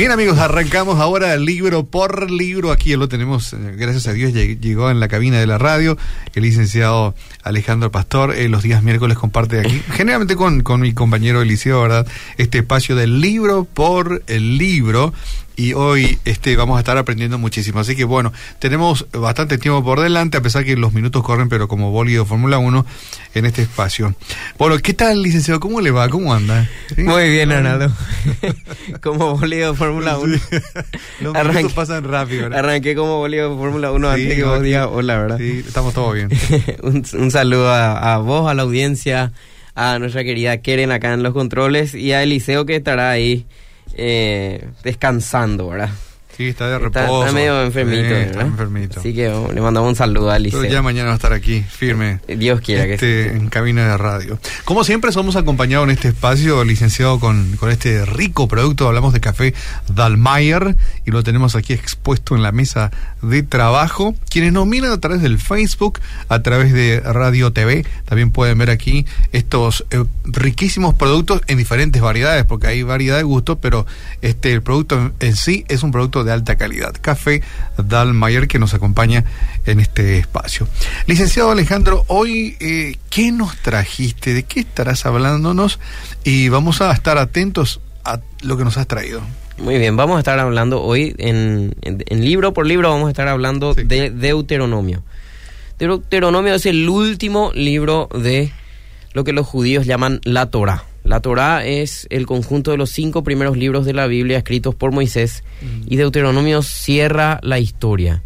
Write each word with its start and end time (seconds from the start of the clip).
Bien 0.00 0.12
amigos, 0.12 0.38
arrancamos 0.38 0.98
ahora 0.98 1.36
libro 1.36 1.84
por 1.84 2.30
libro. 2.30 2.72
Aquí 2.72 2.96
lo 2.96 3.06
tenemos, 3.06 3.52
eh, 3.52 3.74
gracias 3.76 4.06
a 4.06 4.14
Dios, 4.14 4.32
llegó 4.32 4.90
en 4.90 4.98
la 4.98 5.08
cabina 5.08 5.38
de 5.38 5.46
la 5.46 5.58
radio 5.58 5.98
el 6.34 6.42
licenciado 6.42 7.14
Alejandro 7.42 7.90
Pastor. 7.90 8.34
Eh, 8.34 8.48
los 8.48 8.62
días 8.62 8.82
miércoles 8.82 9.18
comparte 9.18 9.60
aquí, 9.60 9.82
generalmente 9.92 10.36
con, 10.36 10.62
con 10.62 10.80
mi 10.80 10.94
compañero 10.94 11.42
Eliseo, 11.42 11.82
¿verdad? 11.82 12.06
Este 12.38 12.60
espacio 12.60 12.96
del 12.96 13.20
libro 13.20 13.64
por 13.66 14.22
el 14.26 14.56
libro 14.56 15.12
y 15.60 15.74
hoy 15.74 16.18
este, 16.24 16.56
vamos 16.56 16.78
a 16.78 16.80
estar 16.80 16.96
aprendiendo 16.96 17.38
muchísimo. 17.38 17.80
Así 17.80 17.94
que 17.94 18.04
bueno, 18.04 18.32
tenemos 18.58 19.06
bastante 19.12 19.58
tiempo 19.58 19.84
por 19.84 20.00
delante, 20.00 20.38
a 20.38 20.40
pesar 20.40 20.64
que 20.64 20.74
los 20.74 20.94
minutos 20.94 21.22
corren, 21.22 21.50
pero 21.50 21.68
como 21.68 21.90
bólido 21.90 22.24
Fórmula 22.24 22.56
1 22.56 22.86
en 23.34 23.44
este 23.44 23.62
espacio. 23.62 24.14
Bueno, 24.56 24.78
¿qué 24.78 24.94
tal, 24.94 25.20
licenciado? 25.22 25.60
¿Cómo 25.60 25.82
le 25.82 25.90
va? 25.90 26.08
¿Cómo 26.08 26.32
anda? 26.32 26.66
Muy 26.96 27.28
bien, 27.28 27.52
Arnaldo. 27.52 27.92
como 29.02 29.36
bolido 29.36 29.74
Fórmula 29.74 30.16
1. 30.16 30.38
Los 31.20 31.34
minutos 31.34 31.74
pasan 31.74 32.04
rápido. 32.04 32.44
¿verdad? 32.44 32.60
Arranqué 32.60 32.94
como 32.94 33.18
bolido 33.18 33.54
Fórmula 33.58 33.92
1 33.92 34.10
antes 34.10 34.34
que 34.34 34.44
vos 34.44 34.62
digas 34.62 34.88
hola, 34.90 35.18
¿verdad? 35.18 35.36
Sí, 35.36 35.62
estamos 35.66 35.92
todos 35.92 36.14
bien. 36.14 36.30
un, 36.82 37.30
saludo 37.30 37.70
a, 37.70 38.14
a 38.14 38.18
vos, 38.18 38.50
a 38.50 38.54
la 38.54 38.62
audiencia, 38.62 39.32
a 39.74 39.98
nuestra 39.98 40.24
querida 40.24 40.56
Keren 40.62 40.90
acá 40.90 41.12
en 41.12 41.22
los 41.22 41.34
controles 41.34 41.94
y 41.94 42.12
a 42.12 42.22
Eliseo 42.22 42.64
que 42.64 42.76
estará 42.76 43.10
ahí 43.10 43.44
eh, 43.94 44.68
descansando, 44.82 45.68
¿verdad? 45.68 45.90
Sí, 46.40 46.48
está 46.48 46.70
de 46.70 46.78
reposo. 46.78 47.26
Está, 47.26 47.34
medio 47.34 47.62
enfermito, 47.62 48.14
está 48.14 48.40
enfermito. 48.40 49.00
Así 49.00 49.12
que 49.12 49.28
le 49.28 49.60
mandamos 49.60 49.90
un 49.90 49.94
saludo 49.94 50.30
a 50.30 50.36
Alice. 50.36 50.56
Pero 50.58 50.72
ya 50.72 50.80
mañana 50.80 51.08
va 51.08 51.12
a 51.12 51.16
estar 51.16 51.34
aquí, 51.34 51.60
firme. 51.60 52.20
Dios 52.26 52.62
quiera 52.62 52.86
que 52.86 52.94
esté. 52.94 53.28
En 53.32 53.50
cabina 53.50 53.86
de 53.86 53.98
radio. 53.98 54.38
Como 54.64 54.82
siempre, 54.82 55.12
somos 55.12 55.36
acompañados 55.36 55.84
en 55.84 55.90
este 55.90 56.08
espacio, 56.08 56.64
licenciado, 56.64 57.20
con, 57.20 57.58
con 57.58 57.68
este 57.70 58.06
rico 58.06 58.48
producto. 58.48 58.88
Hablamos 58.88 59.12
de 59.12 59.20
café 59.20 59.52
Dalmayer 59.94 60.76
y 61.04 61.10
lo 61.10 61.22
tenemos 61.22 61.56
aquí 61.56 61.74
expuesto 61.74 62.34
en 62.34 62.42
la 62.42 62.52
mesa 62.52 62.90
de 63.20 63.42
trabajo. 63.42 64.14
Quienes 64.30 64.54
nos 64.54 64.66
miran 64.66 64.92
a 64.92 64.98
través 64.98 65.20
del 65.20 65.38
Facebook, 65.38 66.00
a 66.30 66.40
través 66.40 66.72
de 66.72 67.00
Radio 67.00 67.52
TV, 67.52 67.84
también 68.06 68.30
pueden 68.30 68.56
ver 68.56 68.70
aquí 68.70 69.04
estos 69.32 69.84
eh, 69.90 70.02
riquísimos 70.24 70.94
productos 70.94 71.42
en 71.48 71.58
diferentes 71.58 72.00
variedades, 72.00 72.46
porque 72.46 72.68
hay 72.68 72.82
variedad 72.82 73.18
de 73.18 73.24
gustos, 73.24 73.58
pero 73.60 73.84
este 74.22 74.54
el 74.54 74.62
producto 74.62 75.12
en 75.20 75.36
sí 75.36 75.66
es 75.68 75.82
un 75.82 75.92
producto 75.92 76.24
de 76.24 76.29
alta 76.30 76.56
calidad. 76.56 76.94
Café 77.00 77.42
Dalmayer 77.76 78.48
que 78.48 78.58
nos 78.58 78.74
acompaña 78.74 79.24
en 79.66 79.80
este 79.80 80.18
espacio. 80.18 80.68
Licenciado 81.06 81.50
Alejandro, 81.50 82.04
hoy, 82.08 82.56
eh, 82.60 82.96
¿qué 83.10 83.32
nos 83.32 83.56
trajiste? 83.56 84.34
¿De 84.34 84.42
qué 84.44 84.60
estarás 84.60 85.06
hablándonos? 85.06 85.78
Y 86.24 86.48
vamos 86.48 86.80
a 86.80 86.92
estar 86.92 87.18
atentos 87.18 87.80
a 88.04 88.20
lo 88.42 88.56
que 88.56 88.64
nos 88.64 88.76
has 88.76 88.86
traído. 88.86 89.22
Muy 89.58 89.78
bien, 89.78 89.94
vamos 89.96 90.16
a 90.16 90.20
estar 90.20 90.38
hablando 90.38 90.82
hoy 90.82 91.14
en, 91.18 91.74
libro 92.08 92.54
por 92.54 92.66
libro, 92.66 92.88
vamos 92.88 93.08
a 93.08 93.10
estar 93.10 93.28
hablando 93.28 93.74
de 93.74 94.10
Deuteronomio. 94.10 95.02
Deuteronomio 95.78 96.54
es 96.54 96.64
el 96.64 96.88
último 96.88 97.52
libro 97.54 98.08
de 98.14 98.52
lo 99.12 99.22
que 99.22 99.32
los 99.32 99.46
judíos 99.46 99.84
llaman 99.84 100.20
la 100.24 100.46
Torah. 100.46 100.84
La 101.10 101.18
Torá 101.18 101.66
es 101.66 102.06
el 102.10 102.24
conjunto 102.24 102.70
de 102.70 102.76
los 102.76 102.90
cinco 102.90 103.24
primeros 103.24 103.56
libros 103.56 103.84
de 103.84 103.92
la 103.92 104.06
Biblia 104.06 104.38
escritos 104.38 104.76
por 104.76 104.92
Moisés 104.92 105.42
y 105.88 105.96
Deuteronomio 105.96 106.62
cierra 106.62 107.40
la 107.42 107.58
historia. 107.58 108.22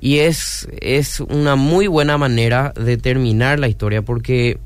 Y 0.00 0.20
es, 0.20 0.66
es 0.80 1.20
una 1.20 1.56
muy 1.56 1.88
buena 1.88 2.16
manera 2.16 2.72
de 2.74 2.96
terminar 2.96 3.58
la 3.58 3.68
historia 3.68 4.00
porque 4.00 4.58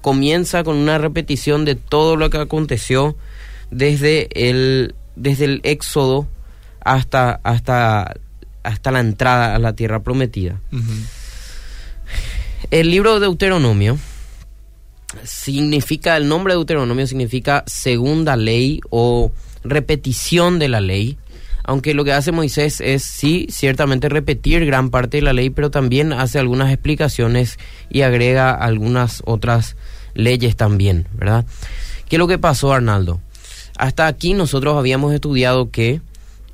comienza 0.00 0.64
con 0.64 0.74
una 0.74 0.98
repetición 0.98 1.64
de 1.64 1.76
todo 1.76 2.16
lo 2.16 2.30
que 2.30 2.38
aconteció 2.38 3.14
desde 3.70 4.28
el, 4.34 4.96
desde 5.14 5.44
el 5.44 5.60
éxodo 5.62 6.26
hasta, 6.80 7.38
hasta, 7.44 8.16
hasta 8.64 8.90
la 8.90 8.98
entrada 8.98 9.54
a 9.54 9.60
la 9.60 9.74
tierra 9.74 10.02
prometida. 10.02 10.58
El 12.72 12.90
libro 12.90 13.14
de 13.14 13.20
Deuteronomio 13.20 14.00
significa, 15.24 16.16
el 16.16 16.28
nombre 16.28 16.54
de 16.54 16.58
Deuteronomio 16.58 17.06
significa 17.06 17.64
segunda 17.66 18.36
ley 18.36 18.80
o 18.90 19.32
repetición 19.64 20.58
de 20.58 20.68
la 20.68 20.80
ley. 20.80 21.18
Aunque 21.64 21.94
lo 21.94 22.04
que 22.04 22.12
hace 22.12 22.32
Moisés 22.32 22.80
es, 22.80 23.04
sí, 23.04 23.46
ciertamente 23.48 24.08
repetir 24.08 24.66
gran 24.66 24.90
parte 24.90 25.18
de 25.18 25.22
la 25.22 25.32
ley, 25.32 25.50
pero 25.50 25.70
también 25.70 26.12
hace 26.12 26.38
algunas 26.38 26.72
explicaciones 26.72 27.58
y 27.88 28.02
agrega 28.02 28.52
algunas 28.52 29.22
otras 29.26 29.76
leyes 30.14 30.56
también, 30.56 31.06
¿verdad? 31.14 31.44
¿Qué 32.08 32.16
es 32.16 32.18
lo 32.18 32.26
que 32.26 32.38
pasó, 32.38 32.72
Arnaldo? 32.72 33.20
Hasta 33.78 34.06
aquí 34.06 34.34
nosotros 34.34 34.76
habíamos 34.76 35.14
estudiado 35.14 35.70
que 35.70 36.00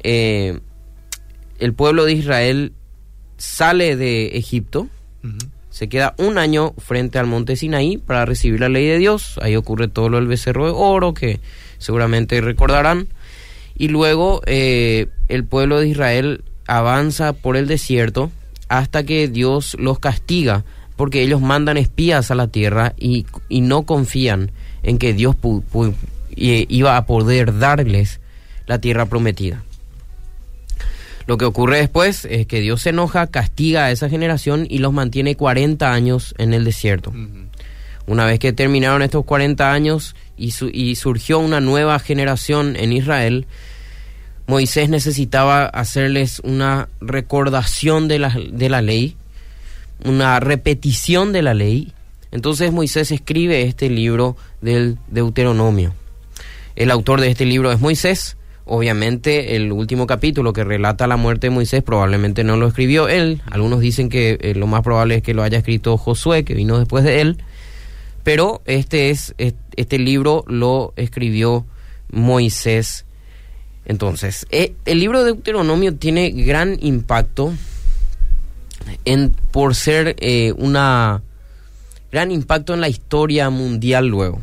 eh, 0.03 0.61
el 1.59 1.73
pueblo 1.75 2.05
de 2.05 2.13
Israel 2.13 2.73
sale 3.39 3.97
de 3.97 4.37
Egipto, 4.37 4.89
se 5.79 5.89
queda 5.89 6.17
un 6.19 6.39
año 6.39 6.75
frente 6.79 7.21
al 7.21 7.29
monte 7.29 7.55
Sinaí 7.55 7.99
para 7.99 8.25
recibir 8.25 8.59
la 8.59 8.69
ley 8.69 8.85
de 8.89 8.99
Dios. 8.99 9.39
Ahí 9.41 9.55
ocurre 9.55 9.87
todo 9.87 10.09
lo 10.09 10.17
del 10.17 10.27
becerro 10.27 10.67
de 10.67 10.73
oro, 10.75 11.15
que 11.15 11.39
seguramente 11.79 12.41
recordarán. 12.41 13.07
Y 13.77 13.87
luego 13.87 14.43
eh, 14.47 15.07
el 15.29 15.45
pueblo 15.45 15.79
de 15.79 15.87
Israel 15.87 16.43
avanza 16.67 17.33
por 17.33 17.57
el 17.57 17.69
desierto 17.69 18.33
hasta 18.69 19.05
que 19.05 19.29
Dios 19.29 19.77
los 19.79 20.01
castiga, 20.01 20.65
porque 20.97 21.23
ellos 21.23 21.41
mandan 21.41 21.77
espías 21.77 22.33
a 22.33 22.35
la 22.35 22.49
tierra 22.49 22.95
y, 22.99 23.27
no 23.49 23.85
confían 23.85 24.51
en 24.83 24.99
que 24.99 25.13
Dios 25.13 25.37
iba 26.35 26.97
a 26.97 27.07
poder 27.07 27.57
darles 27.57 28.19
la 28.67 28.81
tierra 28.81 29.07
prometida. 29.07 29.63
Lo 31.29 31.37
que 31.37 31.45
ocurre 31.45 31.77
después 31.77 32.25
es 32.25 32.47
que 32.47 32.63
Dios 32.63 32.81
se 32.81 32.89
enoja, 32.89 33.27
castiga 33.27 33.85
a 33.85 33.91
esa 33.91 34.09
generación 34.09 34.67
y 34.67 34.79
los 34.79 34.95
mantiene 34.95 35.37
40 35.37 35.93
años 35.93 36.35
en 36.39 36.55
el 36.55 36.65
desierto. 36.65 37.13
Una 38.07 38.25
vez 38.25 38.39
que 38.39 38.55
terminaron 38.55 39.03
estos 39.03 39.27
40 39.27 39.71
años 39.71 40.17
y, 40.39 40.55
y, 40.73 40.95
surgió 40.95 41.39
una 41.39 41.61
nueva 41.61 41.99
generación 41.99 42.77
en 42.77 42.95
Israel, 42.95 43.47
Moisés 44.47 44.89
necesitaba 44.89 45.67
hacerles 45.67 46.41
una 46.45 46.89
recordación 46.99 48.09
de 48.09 48.21
la, 48.21 48.35
de 48.51 48.71
la 48.71 48.81
ley, 48.81 49.15
una 50.07 50.41
repetición 50.41 51.35
de 51.35 51.43
la 51.43 51.53
ley. 51.53 51.93
Entonces 52.31 52.73
Moisés 52.73 53.11
escribe 53.11 53.65
este 53.65 53.91
libro 53.91 54.39
del 54.63 54.97
Deuteronomio. 55.09 55.93
El 56.75 56.91
autor 56.91 57.21
de 57.21 57.29
este 57.29 57.45
libro 57.45 57.71
es 57.71 57.81
Moisés 57.81 58.38
Obviamente 58.69 59.57
el 59.57 59.73
último 59.73 60.07
capítulo 60.07 60.53
que 60.53 60.63
relata 60.63 61.07
la 61.07 61.17
muerte 61.17 61.47
de 61.47 61.51
Moisés 61.51 61.83
probablemente 61.83 62.45
no 62.45 62.57
lo 62.57 62.69
escribió 62.69 63.09
él. 63.09 63.41
Algunos 63.51 63.81
dicen 63.81 64.11
que 64.11 64.39
eh, 64.41 64.55
lo 64.55 64.67
más 64.67 64.83
probable 64.83 65.17
es 65.17 65.23
que 65.23 65.33
lo 65.33 65.43
haya 65.43 65.59
escrito 65.59 65.97
Josué, 65.97 66.45
que 66.45 66.53
vino 66.53 66.79
después 66.79 67.03
de 67.03 67.23
él. 67.23 67.39
Pero 68.25 68.61
este, 68.67 69.09
es, 69.09 69.35
este 69.39 69.99
libro 69.99 70.45
lo 70.47 70.93
escribió 70.97 71.65
Moisés. 72.13 73.07
Entonces, 73.87 74.47
eh, 74.51 74.75
el 74.85 75.01
libro 75.01 75.25
de 75.25 75.33
Deuteronomio 75.33 75.95
tiene 75.95 76.31
gran 76.31 76.77
impacto 76.81 77.55
en, 79.07 79.31
por 79.51 79.75
ser 79.75 80.15
eh, 80.19 80.53
una 80.59 81.23
gran 82.13 82.31
impacto 82.31 82.75
en 82.75 82.83
la 82.83 82.89
historia 82.89 83.49
mundial 83.49 84.09
luego 84.09 84.43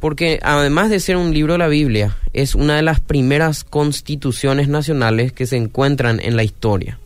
porque 0.00 0.38
además 0.42 0.90
de 0.90 1.00
ser 1.00 1.16
un 1.16 1.34
libro 1.34 1.54
de 1.54 1.58
la 1.58 1.68
Biblia, 1.68 2.16
es 2.32 2.54
una 2.54 2.76
de 2.76 2.82
las 2.82 3.00
primeras 3.00 3.64
constituciones 3.64 4.68
nacionales 4.68 5.32
que 5.32 5.46
se 5.46 5.56
encuentran 5.56 6.20
en 6.20 6.36
la 6.36 6.44
historia, 6.44 6.98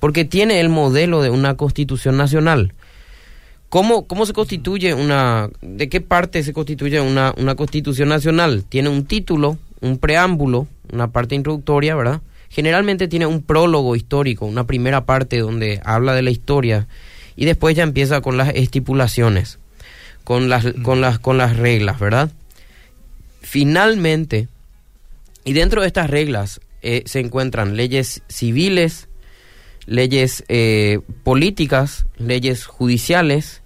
porque 0.00 0.24
tiene 0.24 0.60
el 0.60 0.68
modelo 0.68 1.22
de 1.22 1.30
una 1.30 1.56
constitución 1.56 2.16
nacional. 2.16 2.74
¿Cómo, 3.68 4.06
cómo 4.06 4.24
se 4.24 4.32
constituye 4.32 4.94
una, 4.94 5.50
de 5.60 5.88
qué 5.88 6.00
parte 6.00 6.42
se 6.42 6.54
constituye 6.54 7.00
una, 7.00 7.34
una 7.36 7.54
constitución 7.54 8.08
nacional? 8.08 8.64
Tiene 8.66 8.88
un 8.88 9.04
título, 9.04 9.58
un 9.80 9.98
preámbulo, 9.98 10.66
una 10.90 11.12
parte 11.12 11.34
introductoria, 11.34 11.94
¿verdad? 11.94 12.22
Generalmente 12.48 13.08
tiene 13.08 13.26
un 13.26 13.42
prólogo 13.42 13.94
histórico, 13.94 14.46
una 14.46 14.66
primera 14.66 15.04
parte 15.04 15.38
donde 15.38 15.82
habla 15.84 16.14
de 16.14 16.22
la 16.22 16.30
historia 16.30 16.88
y 17.36 17.44
después 17.44 17.76
ya 17.76 17.82
empieza 17.82 18.22
con 18.22 18.38
las 18.38 18.48
estipulaciones 18.54 19.58
con 20.28 20.50
las, 20.50 20.66
con 20.82 21.00
las, 21.00 21.18
con 21.18 21.38
las 21.38 21.56
reglas, 21.56 21.98
¿verdad? 21.98 22.30
Finalmente, 23.40 24.48
y 25.42 25.54
dentro 25.54 25.80
de 25.80 25.86
estas 25.86 26.10
reglas 26.10 26.60
eh, 26.82 27.02
se 27.06 27.20
encuentran 27.20 27.78
leyes 27.78 28.22
civiles, 28.28 29.08
leyes 29.86 30.44
eh, 30.48 31.00
políticas, 31.24 32.04
leyes 32.18 32.66
judiciales, 32.66 33.62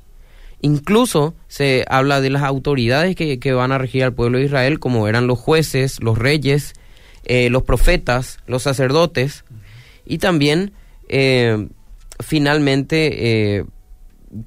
incluso 0.61 1.35
se 1.49 1.85
habla 1.88 2.20
de 2.20 2.31
las 2.31 2.44
autoridades 2.44 3.17
que, 3.17 3.41
que, 3.41 3.53
van 3.53 3.73
a 3.73 3.79
regir 3.79 4.05
al 4.05 4.14
pueblo 4.14 4.38
de 4.38 4.44
Israel, 4.44 4.79
como 4.79 5.09
eran 5.09 5.26
los 5.26 5.41
jueces, 5.41 6.00
los 6.00 6.17
reyes, 6.17 6.75
eh, 7.25 7.50
los 7.50 7.64
profetas, 7.64 8.38
los 8.47 8.62
sacerdotes, 8.62 9.44
y 10.06 10.19
también 10.19 10.75
finalmente 12.20 13.64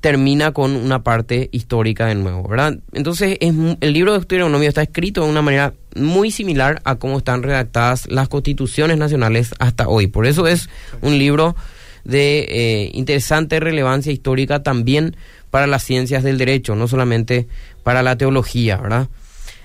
termina 0.02 0.52
con 0.52 0.76
una 0.76 1.04
parte 1.04 1.50
histórica 1.52 2.08
de 2.08 2.16
nuevo, 2.16 2.48
¿verdad? 2.48 2.80
Entonces, 2.94 3.38
es, 3.40 3.54
el 3.80 3.94
libro 3.94 4.14
de 4.14 4.20
Deuteronomio 4.20 4.68
está 4.68 4.82
escrito 4.82 5.24
de 5.24 5.30
una 5.30 5.42
manera 5.42 5.74
muy 5.96 6.32
similar 6.32 6.82
a 6.86 6.96
cómo 6.96 7.20
están 7.20 7.44
redactadas 7.44 8.08
las 8.10 8.28
constituciones 8.28 8.98
nacionales 8.98 9.54
hasta 9.60 9.88
hoy. 9.88 10.08
Por 10.08 10.26
eso 10.26 10.48
es 10.48 10.70
un 11.02 11.18
libro 11.18 11.56
de 12.04 12.40
eh, 12.50 12.92
interesante 12.94 13.60
relevancia 13.60 14.12
histórica 14.12 14.64
también 14.64 15.16
para 15.52 15.68
las 15.68 15.84
ciencias 15.84 16.24
del 16.24 16.38
derecho, 16.38 16.76
no 16.76 16.88
solamente 16.88 17.48
para 17.84 18.04
la 18.04 18.18
teología, 18.18 18.78
¿verdad? 18.78 19.08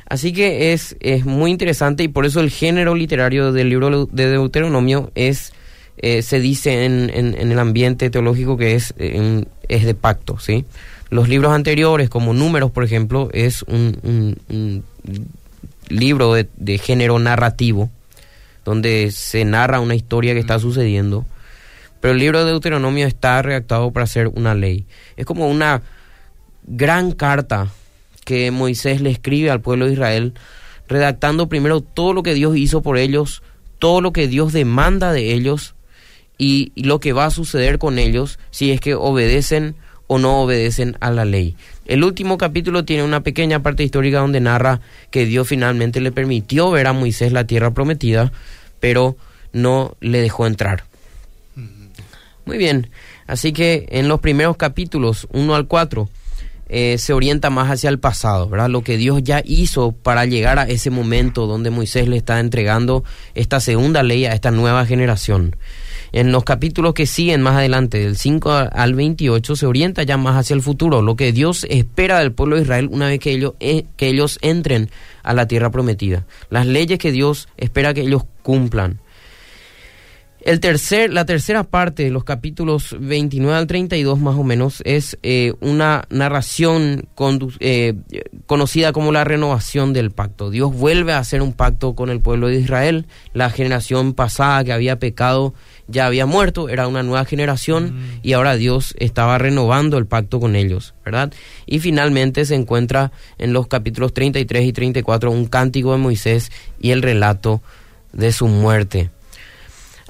Así 0.07 0.33
que 0.33 0.73
es, 0.73 0.97
es 1.01 1.25
muy 1.25 1.51
interesante 1.51 2.03
y 2.03 2.09
por 2.09 2.27
eso 2.27 2.41
el 2.41 2.51
género 2.51 2.95
literario 2.95 3.53
del 3.53 3.69
libro 3.69 4.07
de 4.07 4.29
Deuteronomio 4.29 5.13
es 5.15 5.53
eh, 6.03 6.23
se 6.23 6.41
dice 6.41 6.87
en, 6.87 7.11
en, 7.13 7.53
el 7.53 7.59
ambiente 7.59 8.09
teológico 8.09 8.57
que 8.57 8.75
es, 8.75 8.95
es 8.97 9.85
de 9.85 9.95
pacto, 9.95 10.39
¿sí? 10.39 10.65
Los 11.11 11.29
libros 11.29 11.53
anteriores, 11.53 12.09
como 12.09 12.33
Números, 12.33 12.71
por 12.71 12.85
ejemplo, 12.85 13.29
es 13.33 13.63
un, 13.65 14.85
libro 15.89 16.35
de, 16.35 16.79
género 16.79 17.19
narrativo, 17.19 17.91
donde 18.65 19.11
se 19.11 19.45
narra 19.45 19.81
una 19.81 19.97
historia 19.97 20.35
que 20.35 20.41
está 20.41 20.61
sucediendo. 20.61 21.27
Pero 22.01 22.15
el 22.15 22.21
libro 22.21 22.45
de 22.45 22.53
Deuteronomio 22.53 23.07
está 23.07 23.43
redactado 23.43 23.91
para 23.91 24.07
ser 24.07 24.29
una 24.29 24.55
ley. 24.55 24.87
Es 25.17 25.27
como 25.27 25.51
una 25.51 25.83
gran 26.63 27.11
carta 27.11 27.69
que 28.25 28.53
Moisés 28.53 29.01
le 29.01 29.11
escribe 29.11 29.51
al 29.51 29.61
pueblo 29.61 29.87
de 29.87 29.95
Israel, 29.95 30.35
redactando 30.89 31.49
primero 31.49 31.81
todo 31.81 32.15
lo 32.15 32.23
que 32.23 32.35
Dios 32.35 32.57
hizo 32.57 32.83
por 32.83 32.97
ellos, 32.97 33.43
todo 33.81 34.01
lo 34.01 34.13
que 34.13 34.29
Dios 34.29 34.53
demanda 34.53 35.13
de 35.13 35.33
ellos 35.33 35.75
y, 36.41 36.73
lo 36.75 37.01
que 37.01 37.13
va 37.13 37.27
a 37.27 37.31
suceder 37.31 37.79
con 37.79 37.99
ellos 37.99 38.39
si 38.51 38.73
es 38.73 38.81
que 38.81 38.95
obedecen 38.95 39.77
o 40.07 40.19
no 40.19 40.41
obedecen 40.41 40.97
a 41.01 41.11
la 41.11 41.25
ley. 41.25 41.55
El 41.85 42.03
último 42.03 42.39
capítulo 42.39 42.85
tiene 42.85 43.05
una 43.05 43.23
pequeña 43.23 43.63
parte 43.63 43.85
histórica 43.85 44.21
donde 44.21 44.41
narra 44.41 44.81
que 45.11 45.27
Dios 45.27 45.47
finalmente 45.47 46.01
le 46.01 46.13
permitió 46.13 46.71
ver 46.71 46.87
a 46.87 46.93
Moisés 46.95 47.33
la 47.33 47.47
tierra 47.47 47.73
prometida, 47.73 48.33
pero 48.81 49.17
no 49.53 49.97
le 50.01 50.23
dejó 50.23 50.47
entrar. 50.47 50.85
Muy 52.47 52.57
bien, 52.57 52.89
así 53.27 53.53
que 53.53 53.87
en 53.91 54.09
los 54.09 54.21
primeros 54.21 54.57
capítulos, 54.57 55.29
1 55.33 55.55
al 55.55 55.67
4, 55.67 56.09
eh, 56.71 56.97
se 56.99 57.13
orienta 57.13 57.51
más 57.51 57.71
hacia 57.71 57.91
el 57.91 57.99
pasado, 57.99 58.49
¿verdad? 58.49 58.71
Lo 58.71 58.83
que 58.83 58.97
Dios 58.97 59.23
ya 59.23 59.43
hizo 59.45 59.93
para 59.93 60.25
llegar 60.25 60.59
a 60.59 60.65
ese 60.65 60.89
momento 60.89 61.47
donde 61.47 61.71
Moisés 61.71 62.09
le 62.09 62.17
está 62.17 62.41
entregando 62.41 63.05
esta 63.35 63.61
segunda 63.61 64.03
ley 64.03 64.25
a 64.25 64.33
esta 64.33 64.51
nueva 64.51 64.87
generación. 64.87 65.57
En 66.13 66.33
los 66.33 66.45
capítulos 66.45 66.95
que 66.95 67.07
siguen 67.07 67.43
más 67.43 67.57
adelante, 67.57 67.99
del 67.99 68.17
5 68.17 68.51
al 68.73 68.95
28, 68.95 69.57
se 69.57 69.67
orienta 69.67 70.03
ya 70.03 70.17
más 70.17 70.37
hacia 70.37 70.55
el 70.55 70.63
futuro, 70.63 71.03
lo 71.03 71.17
que 71.17 71.33
Dios 71.33 71.67
espera 71.71 72.19
del 72.21 72.33
pueblo 72.33 72.57
de 72.57 72.63
Israel 72.63 72.89
una 72.91 73.07
vez 73.07 73.21
que 73.21 73.33
ellos, 73.33 73.55
eh, 73.61 73.85
que 73.97 74.09
ellos 74.09 74.39
entren 74.43 74.91
a 75.23 75.35
la 75.35 75.47
tierra 75.47 75.71
prometida. 75.71 76.27
Las 76.49 76.67
leyes 76.67 76.99
que 76.99 77.13
Dios 77.13 77.49
espera 77.57 77.95
que 77.95 78.03
ellos 78.03 78.25
cumplan. 78.43 79.01
El 80.43 80.59
tercer, 80.61 81.13
la 81.13 81.27
tercera 81.27 81.65
parte 81.65 82.03
de 82.03 82.11
los 82.11 82.25
capítulos 82.25 82.97
29 82.99 83.59
al 83.59 83.67
32 83.67 84.19
más 84.19 84.37
o 84.37 84.43
menos 84.43 84.81
es 84.87 85.19
eh, 85.23 85.53
una 85.61 86.05
narración 86.09 87.09
eh, 87.59 87.95
conocida 88.47 88.93
como 88.93 89.13
la 89.13 89.25
renovación 89.25 89.93
del 89.93 90.13
pacto. 90.13 90.49
Dios 90.49 90.73
vuelve 90.73 91.13
a 91.13 91.19
hacer 91.19 91.43
un 91.43 91.53
pacto 91.53 91.95
con 91.95 92.09
el 92.09 92.21
pueblo 92.21 92.49
de 92.49 92.59
Israel. 92.59 93.07
La 93.35 93.51
generación 93.51 94.15
pasada 94.15 94.65
que 94.65 94.73
había 94.73 94.99
pecado 94.99 95.53
ya 95.91 96.07
había 96.07 96.27
muerto, 96.27 96.69
era 96.69 96.89
una 96.89 97.03
nueva 97.03 97.25
generación 97.25 97.95
mm. 97.95 98.21
y 98.23 98.33
ahora 98.33 98.57
Dios 98.57 98.95
estaba 98.99 99.39
renovando 99.39 99.99
el 99.99 100.07
pacto 100.07 100.41
con 100.41 100.57
ellos, 100.57 100.95
¿verdad? 101.05 101.33
Y 101.67 101.81
finalmente 101.81 102.45
se 102.45 102.55
encuentra 102.55 103.13
en 103.39 103.53
los 103.53 103.67
capítulos 103.67 104.15
33 104.15 104.67
y 104.67 104.73
34 104.73 105.31
un 105.31 105.47
cántico 105.47 105.93
de 105.93 105.99
Moisés 105.99 106.51
y 106.81 106.91
el 106.91 107.03
relato 107.03 107.63
de 108.13 108.33
su 108.33 108.49
muerte. 108.49 109.11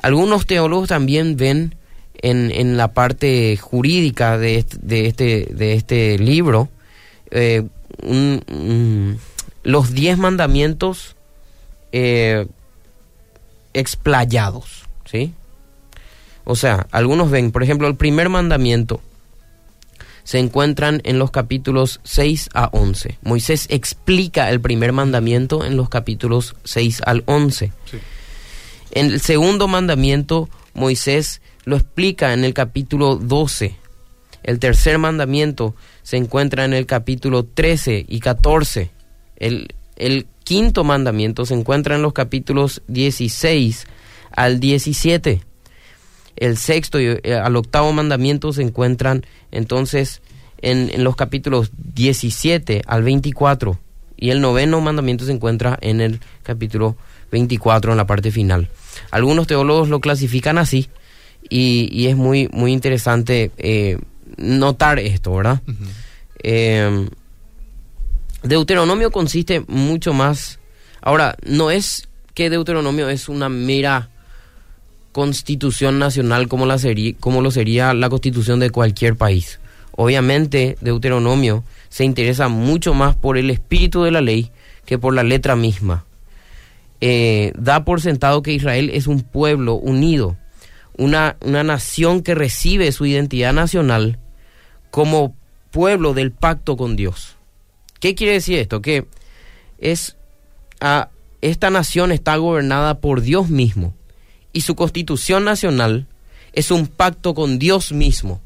Algunos 0.02 0.46
teólogos 0.46 0.88
también 0.88 1.36
ven 1.36 1.74
en, 2.22 2.76
la 2.76 2.92
parte 2.92 3.56
jurídica 3.56 4.38
de 4.38 4.56
este, 4.56 4.76
de 4.80 5.06
este, 5.06 5.48
de 5.52 5.74
este 5.74 6.18
libro 6.18 6.68
eh, 7.30 7.62
los 9.62 9.92
diez 9.92 10.18
mandamientos 10.18 11.16
eh, 11.92 12.46
explayados, 13.72 14.84
¿sí? 15.04 15.34
O 16.50 16.56
sea, 16.56 16.88
algunos 16.90 17.30
ven, 17.30 17.52
por 17.52 17.62
ejemplo, 17.62 17.86
el 17.86 17.94
primer 17.94 18.28
mandamiento 18.28 19.00
se 20.24 20.40
encuentran 20.40 21.00
en 21.04 21.16
los 21.16 21.30
capítulos 21.30 22.00
6 22.02 22.48
a 22.54 22.70
11. 22.72 23.18
Moisés 23.22 23.68
explica 23.70 24.50
el 24.50 24.60
primer 24.60 24.92
mandamiento 24.92 25.64
en 25.64 25.76
los 25.76 25.88
capítulos 25.88 26.56
6 26.64 27.02
al 27.06 27.22
11. 27.26 27.72
En 28.90 29.06
el 29.06 29.20
segundo 29.20 29.68
mandamiento, 29.68 30.48
Moisés 30.74 31.40
lo 31.66 31.76
explica 31.76 32.32
en 32.32 32.42
el 32.42 32.52
capítulo 32.52 33.14
12. 33.14 33.76
El 34.42 34.58
tercer 34.58 34.98
mandamiento 34.98 35.76
se 36.02 36.16
encuentra 36.16 36.64
en 36.64 36.74
el 36.74 36.86
capítulo 36.86 37.44
13 37.44 38.06
y 38.08 38.18
14. 38.18 38.90
El, 39.36 39.72
el 39.94 40.26
quinto 40.42 40.82
mandamiento 40.82 41.46
se 41.46 41.54
encuentra 41.54 41.94
en 41.94 42.02
los 42.02 42.12
capítulos 42.12 42.82
16 42.88 43.86
al 44.32 44.58
17 44.58 45.49
el 46.36 46.56
sexto 46.56 47.00
y 47.00 47.18
eh, 47.22 47.34
al 47.34 47.56
octavo 47.56 47.92
mandamiento 47.92 48.52
se 48.52 48.62
encuentran 48.62 49.24
entonces 49.50 50.22
en, 50.62 51.04
los 51.04 51.16
capítulos 51.16 51.70
17 51.94 52.82
al 52.86 53.02
24 53.02 53.78
y 54.16 54.30
el 54.30 54.40
noveno 54.40 54.80
mandamiento 54.80 55.24
se 55.24 55.32
encuentra 55.32 55.78
en 55.80 56.00
el 56.00 56.20
capítulo 56.42 56.96
24 57.32 57.92
en 57.92 57.96
la 57.96 58.06
parte 58.06 58.30
final. 58.30 58.68
Algunos 59.10 59.46
teólogos 59.46 59.88
lo 59.88 60.00
clasifican 60.00 60.58
así 60.58 60.88
y, 61.48 62.06
es 62.06 62.16
muy, 62.16 62.48
muy 62.52 62.72
interesante 62.72 63.50
eh, 63.56 63.98
notar 64.36 64.98
esto, 64.98 65.34
¿verdad? 65.34 65.62
Em, 66.42 67.08
Deuteronomio 68.42 69.10
consiste 69.10 69.60
mucho 69.68 70.12
más. 70.12 70.58
Ahora, 71.00 71.36
no 71.44 71.70
es 71.70 72.08
que 72.34 72.50
Deuteronomio 72.50 73.08
es 73.08 73.28
una 73.28 73.48
mera 73.48 74.10
constitución 75.12 75.98
nacional 75.98 76.48
como, 76.48 76.66
la 76.66 76.76
lo 76.76 77.50
sería 77.50 77.94
la 77.94 78.08
constitución 78.08 78.60
de 78.60 78.70
cualquier 78.70 79.16
país. 79.16 79.60
Obviamente, 79.92 80.76
Deuteronomio 80.80 81.64
se 81.88 82.04
interesa 82.04 82.48
mucho 82.48 82.94
más 82.94 83.16
por 83.16 83.36
el 83.36 83.50
espíritu 83.50 84.02
de 84.02 84.12
la 84.12 84.20
ley 84.20 84.50
que 84.86 84.98
por 84.98 85.14
la 85.14 85.22
letra 85.22 85.56
misma. 85.56 86.04
Eh, 87.00 87.52
da 87.56 87.84
por 87.84 88.00
sentado 88.00 88.42
que 88.42 88.52
Israel 88.52 88.90
es 88.92 89.06
un 89.06 89.22
pueblo 89.22 89.74
unido, 89.74 90.36
una, 90.96 91.36
una 91.40 91.64
nación 91.64 92.22
que 92.22 92.34
recibe 92.34 92.92
su 92.92 93.06
identidad 93.06 93.52
nacional 93.52 94.18
como 94.90 95.34
pueblo 95.70 96.14
del 96.14 96.30
pacto 96.30 96.76
con 96.76 96.96
Dios. 96.96 97.36
¿Qué 98.00 98.14
quiere 98.14 98.34
decir 98.34 98.58
esto? 98.58 98.82
Que 98.82 99.06
es 99.78 100.16
a, 100.80 101.08
esta 101.40 101.70
nación 101.70 102.12
está 102.12 102.36
gobernada 102.36 103.00
por 103.00 103.22
Dios 103.22 103.48
mismo 103.48 103.94
y 104.52 104.62
su 104.62 104.74
constitución 104.74 105.44
nacional 105.44 106.06
es 106.52 106.70
un 106.70 106.86
pacto 106.86 107.34
con 107.34 107.58
Dios 107.58 107.92
mismo. 107.92 108.40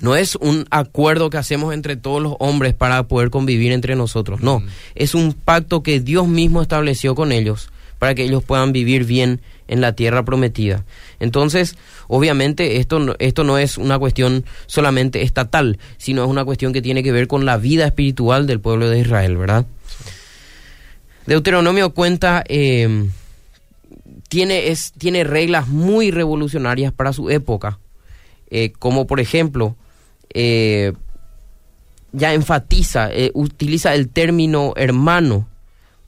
No 0.00 0.14
es 0.14 0.36
un 0.36 0.66
acuerdo 0.70 1.28
que 1.28 1.38
hacemos 1.38 1.74
entre 1.74 1.96
todos 1.96 2.22
los 2.22 2.34
hombres 2.38 2.74
para 2.74 3.02
poder 3.08 3.30
convivir 3.30 3.72
entre 3.72 3.96
nosotros. 3.96 4.40
No, 4.40 4.62
es 4.94 5.14
un 5.14 5.32
pacto 5.32 5.82
que 5.82 6.00
Dios 6.00 6.28
mismo 6.28 6.62
estableció 6.62 7.14
con 7.14 7.32
ellos 7.32 7.70
para 7.98 8.14
que 8.14 8.22
ellos 8.24 8.44
puedan 8.44 8.72
vivir 8.72 9.04
bien 9.04 9.40
en 9.66 9.80
la 9.80 9.92
tierra 9.94 10.24
prometida. 10.24 10.84
Entonces, 11.18 11.76
obviamente, 12.06 12.76
esto, 12.76 13.16
esto 13.18 13.42
no 13.42 13.58
es 13.58 13.76
una 13.76 13.98
cuestión 13.98 14.44
solamente 14.66 15.22
estatal, 15.22 15.78
sino 15.98 16.22
es 16.22 16.30
una 16.30 16.44
cuestión 16.44 16.72
que 16.72 16.80
tiene 16.80 17.02
que 17.02 17.12
ver 17.12 17.26
con 17.26 17.44
la 17.44 17.56
vida 17.56 17.86
espiritual 17.86 18.46
del 18.46 18.60
pueblo 18.60 18.88
de 18.88 19.00
Israel, 19.00 19.36
¿verdad? 19.36 19.66
Deuteronomio 21.26 21.92
cuenta 21.92 22.44
eh, 22.48 23.08
tiene, 24.28 24.68
es, 24.68 24.92
tiene 24.92 25.24
reglas 25.24 25.68
muy 25.68 26.10
revolucionarias 26.10 26.92
para 26.92 27.12
su 27.12 27.30
época, 27.30 27.78
eh, 28.50 28.72
como 28.78 29.06
por 29.06 29.20
ejemplo, 29.20 29.76
eh, 30.32 30.92
ya 32.12 32.34
enfatiza, 32.34 33.12
eh, 33.12 33.30
utiliza 33.34 33.94
el 33.94 34.08
término 34.08 34.74
hermano 34.76 35.48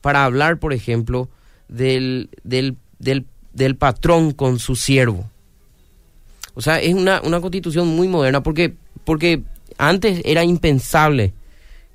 para 0.01 0.25
hablar, 0.25 0.59
por 0.59 0.73
ejemplo, 0.73 1.29
del, 1.69 2.31
del, 2.45 2.77
del, 2.99 3.27
del 3.53 3.77
patrón 3.77 4.33
con 4.33 4.59
su 4.59 4.77
siervo. 4.77 5.31
O 6.55 6.63
sea, 6.63 6.81
es 6.81 6.95
una, 6.95 7.21
una 7.23 7.41
constitución 7.41 7.89
muy 7.89 8.09
moderna 8.09 8.43
porque, 8.43 8.75
porque 9.05 9.43
antes 9.79 10.21
era 10.25 10.45
impensable 10.45 11.33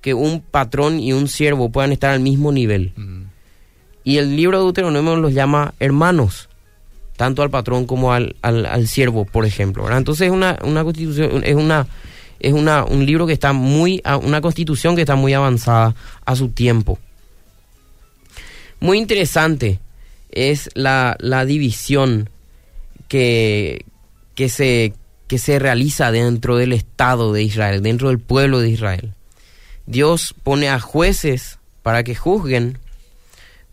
que 0.01 0.13
un 0.13 0.41
patrón 0.41 0.99
y 0.99 1.13
un 1.13 1.27
siervo 1.27 1.71
puedan 1.71 1.91
estar 1.91 2.11
al 2.11 2.19
mismo 2.19 2.51
nivel. 2.51 2.93
Y 4.05 4.19
el 4.19 4.37
libro 4.37 4.59
de 4.59 4.63
Deuteronomio 4.65 5.15
los 5.17 5.33
llama 5.33 5.73
hermanos, 5.79 6.47
tanto 7.17 7.41
al 7.41 7.49
patrón 7.49 7.87
como 7.87 8.13
al, 8.13 8.35
al, 8.43 8.87
siervo, 8.87 9.25
por 9.25 9.45
ejemplo. 9.45 9.91
Entonces 9.91 10.27
es 10.27 10.31
una, 10.31 10.59
una 10.63 10.83
constitución, 10.83 11.43
es 11.43 11.55
una, 11.55 11.87
es 12.39 12.53
una, 12.53 12.85
un 12.85 13.03
libro 13.03 13.25
que 13.25 13.33
está 13.33 13.51
muy, 13.51 14.03
una 14.21 14.41
constitución 14.41 14.95
que 14.95 15.01
está 15.01 15.15
muy 15.15 15.33
avanzada 15.33 15.95
a 16.23 16.35
su 16.35 16.49
tiempo. 16.49 16.99
Muy 18.79 18.99
interesante 18.99 19.79
es 20.29 20.69
la, 20.75 21.17
la 21.19 21.43
división 21.43 22.29
que, 23.07 23.85
que, 24.35 24.49
se, 24.49 24.93
que 25.27 25.39
se 25.39 25.57
realiza 25.57 26.11
dentro 26.11 26.57
del 26.57 26.73
Estado 26.73 27.33
de 27.33 27.41
Israel, 27.41 27.81
dentro 27.81 28.09
del 28.09 28.19
pueblo 28.19 28.59
de 28.59 28.69
Israel. 28.69 29.13
Dios 29.87 30.35
pone 30.43 30.69
a 30.69 30.79
jueces 30.79 31.57
para 31.81 32.03
que 32.03 32.13
juzguen, 32.13 32.77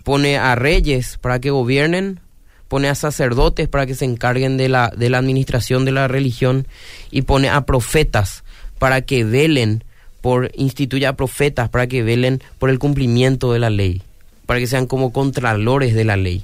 pone 0.05 0.37
a 0.37 0.55
reyes 0.55 1.19
para 1.21 1.41
que 1.41 1.51
gobiernen, 1.51 2.21
pone 2.69 2.89
a 2.89 2.95
sacerdotes 2.95 3.69
para 3.69 3.87
que 3.87 3.95
se 3.95 4.05
encarguen 4.05 4.57
de 4.57 4.69
la, 4.69 4.93
de 4.97 5.11
la 5.11 5.19
administración 5.19 5.85
de 5.85 5.93
la 5.93 6.09
religión 6.09 6.67
y 7.11 7.23
pone 7.23 7.49
a 7.49 7.67
profetas 7.67 8.45
para 8.79 9.03
que 9.03 9.25
velen 9.25 9.85
por, 10.21 10.51
instituya 10.55 11.11
a 11.11 11.17
profetas 11.17 11.69
para 11.69 11.87
que 11.87 12.03
velen 12.03 12.43
por 12.59 12.71
el 12.71 12.79
cumplimiento 12.79 13.53
de 13.53 13.59
la 13.59 13.71
ley, 13.71 14.03
para 14.47 14.61
que 14.61 14.67
sean 14.67 14.87
como 14.87 15.13
contralores 15.13 15.95
de 15.95 16.05
la 16.05 16.17
ley. 16.17 16.43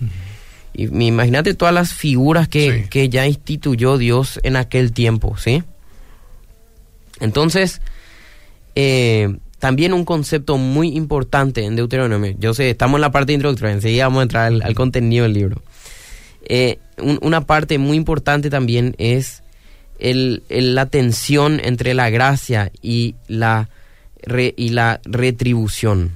Y 0.74 0.84
imagínate 0.84 1.54
todas 1.54 1.74
las 1.74 1.94
figuras 1.94 2.48
que, 2.48 2.86
que 2.90 3.08
ya 3.08 3.26
instituyó 3.26 3.98
Dios 3.98 4.38
en 4.42 4.56
aquel 4.56 4.92
tiempo, 4.92 5.36
¿sí? 5.38 5.62
Entonces, 7.20 7.80
eh, 8.74 9.38
también 9.58 9.92
un 9.92 10.04
concepto 10.04 10.56
muy 10.56 10.96
importante 10.96 11.64
en 11.64 11.76
Deuteronomio. 11.76 12.34
Yo 12.38 12.54
sé, 12.54 12.70
estamos 12.70 12.98
en 12.98 13.02
la 13.02 13.10
parte 13.10 13.32
introductoria, 13.32 13.74
enseguida 13.74 14.04
vamos 14.04 14.20
a 14.20 14.22
entrar 14.22 14.52
al, 14.62 14.74
contenido 14.74 15.24
del 15.24 15.32
libro. 15.32 15.62
Eh, 16.44 16.78
una 17.20 17.42
parte 17.42 17.78
muy 17.78 17.96
importante 17.96 18.50
también 18.50 18.94
es 18.98 19.42
el, 19.98 20.42
la 20.48 20.86
tensión 20.86 21.60
entre 21.62 21.94
la 21.94 22.10
gracia 22.10 22.70
y 22.82 23.16
la, 23.26 23.68
y 24.56 24.68
la 24.70 25.00
retribución. 25.04 26.12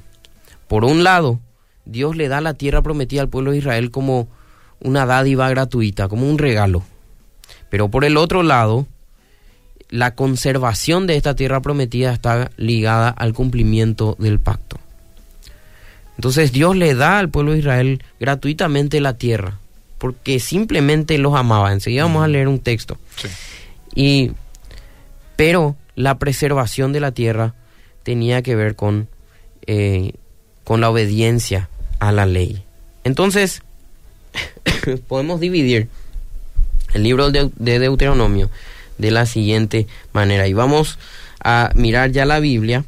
Por 0.68 0.84
un 0.84 1.04
lado, 1.04 1.40
Dios 1.84 2.16
le 2.16 2.28
da 2.28 2.40
la 2.40 2.54
tierra 2.54 2.82
prometida 2.82 3.22
al 3.22 3.28
pueblo 3.28 3.50
de 3.50 3.58
Israel 3.58 3.90
como 3.90 4.28
una 4.80 5.04
dádiva 5.04 5.48
gratuita, 5.50 6.08
como 6.08 6.28
un 6.28 6.38
regalo. 6.38 6.82
Pero 7.70 7.88
por 7.88 8.04
el 8.04 8.16
otro 8.16 8.42
lado, 8.42 8.86
la 9.92 10.14
conservación 10.14 11.06
de 11.06 11.16
esta 11.16 11.36
tierra 11.36 11.60
prometida 11.60 12.14
está 12.14 12.50
ligada 12.56 13.10
al 13.10 13.34
cumplimiento 13.34 14.16
del 14.18 14.40
pacto. 14.40 14.78
Entonces 16.16 16.50
Dios 16.50 16.74
le 16.76 16.94
da 16.94 17.18
al 17.18 17.28
pueblo 17.28 17.52
de 17.52 17.58
Israel 17.58 18.02
gratuitamente 18.18 19.02
la 19.02 19.18
tierra, 19.18 19.58
porque 19.98 20.40
simplemente 20.40 21.18
los 21.18 21.34
amaba. 21.34 21.72
Enseguida 21.72 22.04
vamos 22.04 22.24
a 22.24 22.28
leer 22.28 22.48
un 22.48 22.58
texto. 22.58 22.96
Y, 23.94 24.32
pero 25.36 25.76
la 25.94 26.18
preservación 26.18 26.94
de 26.94 27.00
la 27.00 27.12
tierra 27.12 27.54
tenía 28.02 28.40
que 28.40 28.56
ver 28.56 28.76
con, 28.76 29.08
eh, 29.66 30.14
con 30.64 30.80
la 30.80 30.88
obediencia 30.88 31.68
a 31.98 32.12
la 32.12 32.24
ley. 32.24 32.64
Entonces, 33.04 33.60
podemos 35.06 35.38
dividir 35.38 35.88
el 36.94 37.02
libro 37.02 37.30
de 37.30 37.50
Deuteronomio 37.78 38.48
de 39.02 39.10
la 39.10 39.26
siguiente 39.26 39.86
manera. 40.12 40.48
Y 40.48 40.54
vamos 40.54 40.98
a 41.44 41.70
mirar 41.74 42.12
ya 42.12 42.24
la 42.24 42.40
Biblia 42.40 42.84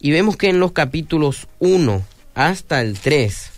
y 0.00 0.10
vemos 0.10 0.36
que 0.36 0.50
en 0.50 0.60
los 0.60 0.72
capítulos 0.72 1.48
1 1.60 2.02
hasta 2.34 2.82
el 2.82 2.98
3 2.98 3.50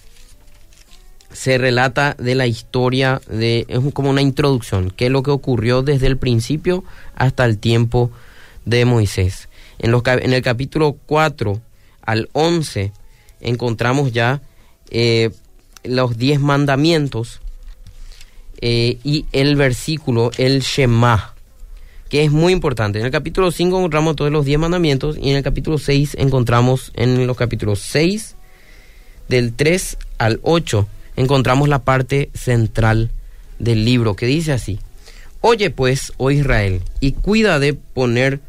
se 1.32 1.58
relata 1.58 2.14
de 2.18 2.34
la 2.34 2.46
historia 2.46 3.20
de 3.28 3.66
es 3.68 3.80
como 3.92 4.10
una 4.10 4.22
introducción, 4.22 4.90
que 4.90 5.06
es 5.06 5.10
lo 5.10 5.22
que 5.22 5.30
ocurrió 5.30 5.82
desde 5.82 6.06
el 6.06 6.18
principio 6.18 6.84
hasta 7.14 7.44
el 7.44 7.58
tiempo 7.58 8.10
de 8.64 8.84
Moisés. 8.84 9.48
En, 9.78 9.90
los, 9.90 10.02
en 10.06 10.32
el 10.32 10.42
capítulo 10.42 10.96
4 11.06 11.60
al 12.02 12.28
11 12.32 12.92
encontramos 13.40 14.12
ya 14.12 14.40
eh, 14.90 15.30
los 15.84 16.16
10 16.16 16.40
mandamientos 16.40 17.40
eh, 18.60 18.98
y 19.04 19.26
el 19.32 19.56
versículo, 19.56 20.30
el 20.38 20.60
Shema 20.60 21.35
que 22.08 22.24
es 22.24 22.30
muy 22.30 22.52
importante. 22.52 22.98
En 22.98 23.04
el 23.04 23.10
capítulo 23.10 23.50
5 23.50 23.76
encontramos 23.76 24.16
todos 24.16 24.30
los 24.30 24.44
10 24.44 24.58
mandamientos 24.58 25.16
y 25.20 25.30
en 25.30 25.36
el 25.36 25.42
capítulo 25.42 25.78
6 25.78 26.16
encontramos, 26.18 26.92
en 26.94 27.26
los 27.26 27.36
capítulos 27.36 27.80
6, 27.80 28.36
del 29.28 29.52
3 29.54 29.98
al 30.18 30.40
8, 30.42 30.86
encontramos 31.16 31.68
la 31.68 31.80
parte 31.80 32.30
central 32.34 33.10
del 33.58 33.84
libro 33.84 34.14
que 34.14 34.26
dice 34.26 34.52
así. 34.52 34.78
Oye 35.40 35.70
pues, 35.70 36.12
oh 36.16 36.30
Israel, 36.30 36.82
y 37.00 37.12
cuida 37.12 37.58
de 37.58 37.74
poner 37.74 38.40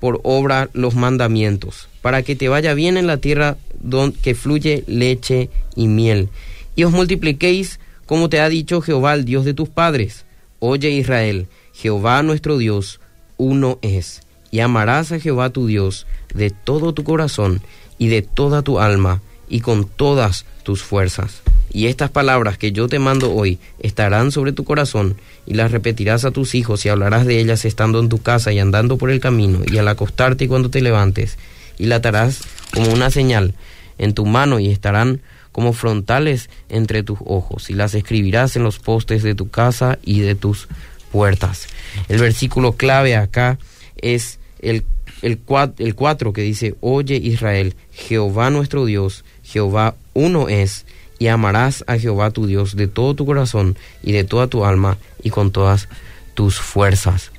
por 0.00 0.20
obra 0.22 0.68
los 0.72 0.94
mandamientos, 0.94 1.88
para 2.02 2.22
que 2.22 2.36
te 2.36 2.48
vaya 2.48 2.74
bien 2.74 2.96
en 2.96 3.06
la 3.06 3.16
tierra 3.16 3.56
donde 3.80 4.18
que 4.18 4.34
fluye 4.34 4.84
leche 4.86 5.50
y 5.74 5.88
miel, 5.88 6.28
y 6.76 6.84
os 6.84 6.92
multipliquéis 6.92 7.80
como 8.08 8.30
te 8.30 8.40
ha 8.40 8.48
dicho 8.48 8.80
Jehová, 8.80 9.12
el 9.12 9.26
Dios 9.26 9.44
de 9.44 9.52
tus 9.52 9.68
padres. 9.68 10.24
Oye 10.60 10.88
Israel, 10.88 11.46
Jehová 11.80 12.24
nuestro 12.24 12.58
Dios, 12.58 12.98
uno 13.36 13.78
es, 13.82 14.22
y 14.50 14.58
amarás 14.58 15.12
a 15.12 15.20
Jehová 15.20 15.50
tu 15.50 15.68
Dios 15.68 16.08
de 16.34 16.50
todo 16.50 16.92
tu 16.92 17.04
corazón 17.04 17.62
y 17.98 18.08
de 18.08 18.22
toda 18.22 18.62
tu 18.62 18.80
alma 18.80 19.22
y 19.48 19.60
con 19.60 19.86
todas 19.86 20.44
tus 20.64 20.82
fuerzas. 20.82 21.40
Y 21.70 21.86
estas 21.86 22.10
palabras 22.10 22.58
que 22.58 22.72
yo 22.72 22.88
te 22.88 22.98
mando 22.98 23.32
hoy 23.32 23.60
estarán 23.78 24.32
sobre 24.32 24.52
tu 24.52 24.64
corazón 24.64 25.18
y 25.46 25.54
las 25.54 25.70
repetirás 25.70 26.24
a 26.24 26.32
tus 26.32 26.56
hijos 26.56 26.84
y 26.84 26.88
hablarás 26.88 27.26
de 27.26 27.38
ellas 27.38 27.64
estando 27.64 28.00
en 28.00 28.08
tu 28.08 28.18
casa 28.18 28.52
y 28.52 28.58
andando 28.58 28.98
por 28.98 29.12
el 29.12 29.20
camino 29.20 29.60
y 29.64 29.78
al 29.78 29.86
acostarte 29.86 30.46
y 30.46 30.48
cuando 30.48 30.70
te 30.70 30.80
levantes 30.80 31.38
y 31.78 31.86
la 31.86 31.96
atarás 31.96 32.40
como 32.74 32.92
una 32.92 33.10
señal 33.10 33.54
en 33.98 34.14
tu 34.14 34.26
mano 34.26 34.58
y 34.58 34.68
estarán 34.70 35.20
como 35.52 35.72
frontales 35.72 36.50
entre 36.68 37.04
tus 37.04 37.18
ojos 37.24 37.70
y 37.70 37.74
las 37.74 37.94
escribirás 37.94 38.56
en 38.56 38.64
los 38.64 38.80
postes 38.80 39.22
de 39.22 39.34
tu 39.34 39.48
casa 39.48 39.98
y 40.02 40.20
de 40.20 40.34
tus 40.34 40.68
puertas. 41.12 41.66
El 42.08 42.18
versículo 42.20 42.72
clave 42.72 43.16
acá 43.16 43.58
es 43.96 44.38
el, 44.60 44.84
el, 45.22 45.40
el 45.78 45.94
4 45.94 46.32
que 46.32 46.42
dice, 46.42 46.74
Oye 46.80 47.16
Israel, 47.16 47.74
Jehová 47.92 48.50
nuestro 48.50 48.84
Dios, 48.84 49.24
Jehová 49.42 49.94
uno 50.14 50.48
es, 50.48 50.84
y 51.18 51.28
amarás 51.28 51.84
a 51.86 51.98
Jehová 51.98 52.30
tu 52.30 52.46
Dios 52.46 52.76
de 52.76 52.86
todo 52.86 53.14
tu 53.14 53.26
corazón 53.26 53.76
y 54.02 54.12
de 54.12 54.24
toda 54.24 54.46
tu 54.46 54.64
alma 54.64 54.98
y 55.22 55.30
con 55.30 55.50
todas 55.50 55.88
tus 56.34 56.60
fuerzas. 56.60 57.32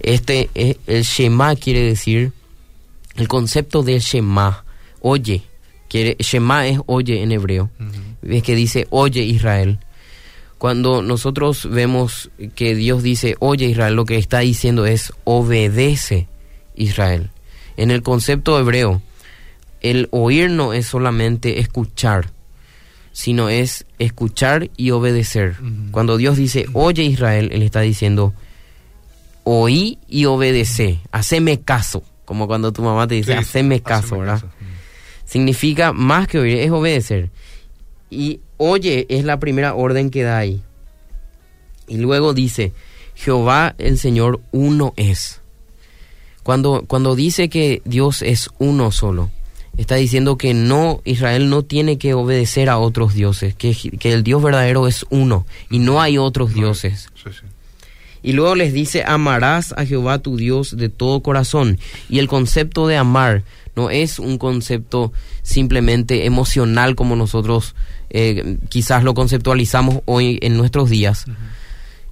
Este, 0.00 0.50
eh, 0.54 0.76
el 0.86 1.02
Shema 1.02 1.56
quiere 1.56 1.82
decir, 1.82 2.32
el 3.16 3.28
concepto 3.28 3.82
de 3.82 3.98
Shema, 3.98 4.64
oye, 5.00 5.42
quiere, 5.88 6.16
Shema 6.20 6.68
es 6.68 6.78
oye 6.86 7.22
en 7.22 7.32
hebreo, 7.32 7.70
es 8.22 8.42
que 8.42 8.54
dice, 8.54 8.86
oye 8.90 9.22
Israel, 9.22 9.78
cuando 10.58 11.02
nosotros 11.02 11.68
vemos 11.70 12.30
que 12.54 12.74
Dios 12.74 13.02
dice, 13.02 13.36
oye 13.40 13.66
Israel, 13.66 13.94
lo 13.94 14.04
que 14.04 14.16
está 14.16 14.40
diciendo 14.40 14.86
es, 14.86 15.12
obedece 15.24 16.28
Israel. 16.74 17.30
En 17.76 17.90
el 17.90 18.02
concepto 18.02 18.58
hebreo, 18.58 19.02
el 19.82 20.08
oír 20.10 20.50
no 20.50 20.72
es 20.72 20.86
solamente 20.86 21.60
escuchar, 21.60 22.30
sino 23.12 23.48
es 23.48 23.86
escuchar 23.98 24.70
y 24.76 24.90
obedecer. 24.90 25.56
Cuando 25.90 26.16
Dios 26.16 26.36
dice, 26.36 26.66
oye 26.72 27.02
Israel, 27.04 27.50
Él 27.52 27.62
está 27.62 27.82
diciendo, 27.82 28.32
oí 29.44 29.98
y 30.08 30.24
obedece, 30.24 31.00
haceme 31.12 31.60
caso, 31.60 32.02
como 32.24 32.46
cuando 32.46 32.72
tu 32.72 32.82
mamá 32.82 33.06
te 33.06 33.16
dice, 33.16 33.34
haceme 33.34 33.82
caso, 33.82 34.18
¿verdad? 34.18 34.42
Significa 35.26 35.92
más 35.92 36.28
que 36.28 36.38
oír, 36.38 36.58
es 36.58 36.70
obedecer. 36.70 37.30
Y 38.10 38.40
oye 38.56 39.06
es 39.08 39.24
la 39.24 39.38
primera 39.38 39.74
orden 39.74 40.10
que 40.10 40.22
da 40.22 40.38
ahí. 40.38 40.62
Y 41.88 41.98
luego 41.98 42.34
dice, 42.34 42.72
Jehová 43.14 43.74
el 43.78 43.98
Señor 43.98 44.40
uno 44.52 44.92
es. 44.96 45.40
Cuando, 46.42 46.84
cuando 46.86 47.16
dice 47.16 47.48
que 47.48 47.82
Dios 47.84 48.22
es 48.22 48.50
uno 48.58 48.92
solo, 48.92 49.30
está 49.76 49.96
diciendo 49.96 50.38
que 50.38 50.54
no, 50.54 51.00
Israel 51.04 51.50
no 51.50 51.62
tiene 51.62 51.98
que 51.98 52.14
obedecer 52.14 52.68
a 52.68 52.78
otros 52.78 53.14
dioses, 53.14 53.54
que, 53.54 53.74
que 53.74 54.12
el 54.12 54.22
Dios 54.22 54.42
verdadero 54.42 54.86
es 54.86 55.06
uno 55.10 55.46
y 55.70 55.80
no 55.80 56.00
hay 56.00 56.18
otros 56.18 56.54
dioses. 56.54 57.08
Y 58.22 58.32
luego 58.32 58.54
les 58.56 58.72
dice, 58.72 59.04
amarás 59.06 59.72
a 59.76 59.86
Jehová 59.86 60.18
tu 60.18 60.36
Dios 60.36 60.76
de 60.76 60.88
todo 60.88 61.20
corazón. 61.20 61.78
Y 62.08 62.18
el 62.18 62.26
concepto 62.26 62.88
de 62.88 62.96
amar 62.96 63.44
no 63.76 63.90
es 63.90 64.18
un 64.18 64.38
concepto 64.38 65.12
simplemente 65.42 66.24
emocional 66.24 66.96
como 66.96 67.14
nosotros 67.14 67.74
eh, 68.10 68.56
quizás 68.68 69.04
lo 69.04 69.14
conceptualizamos 69.14 70.00
hoy 70.06 70.38
en 70.42 70.56
nuestros 70.56 70.88
días. 70.88 71.26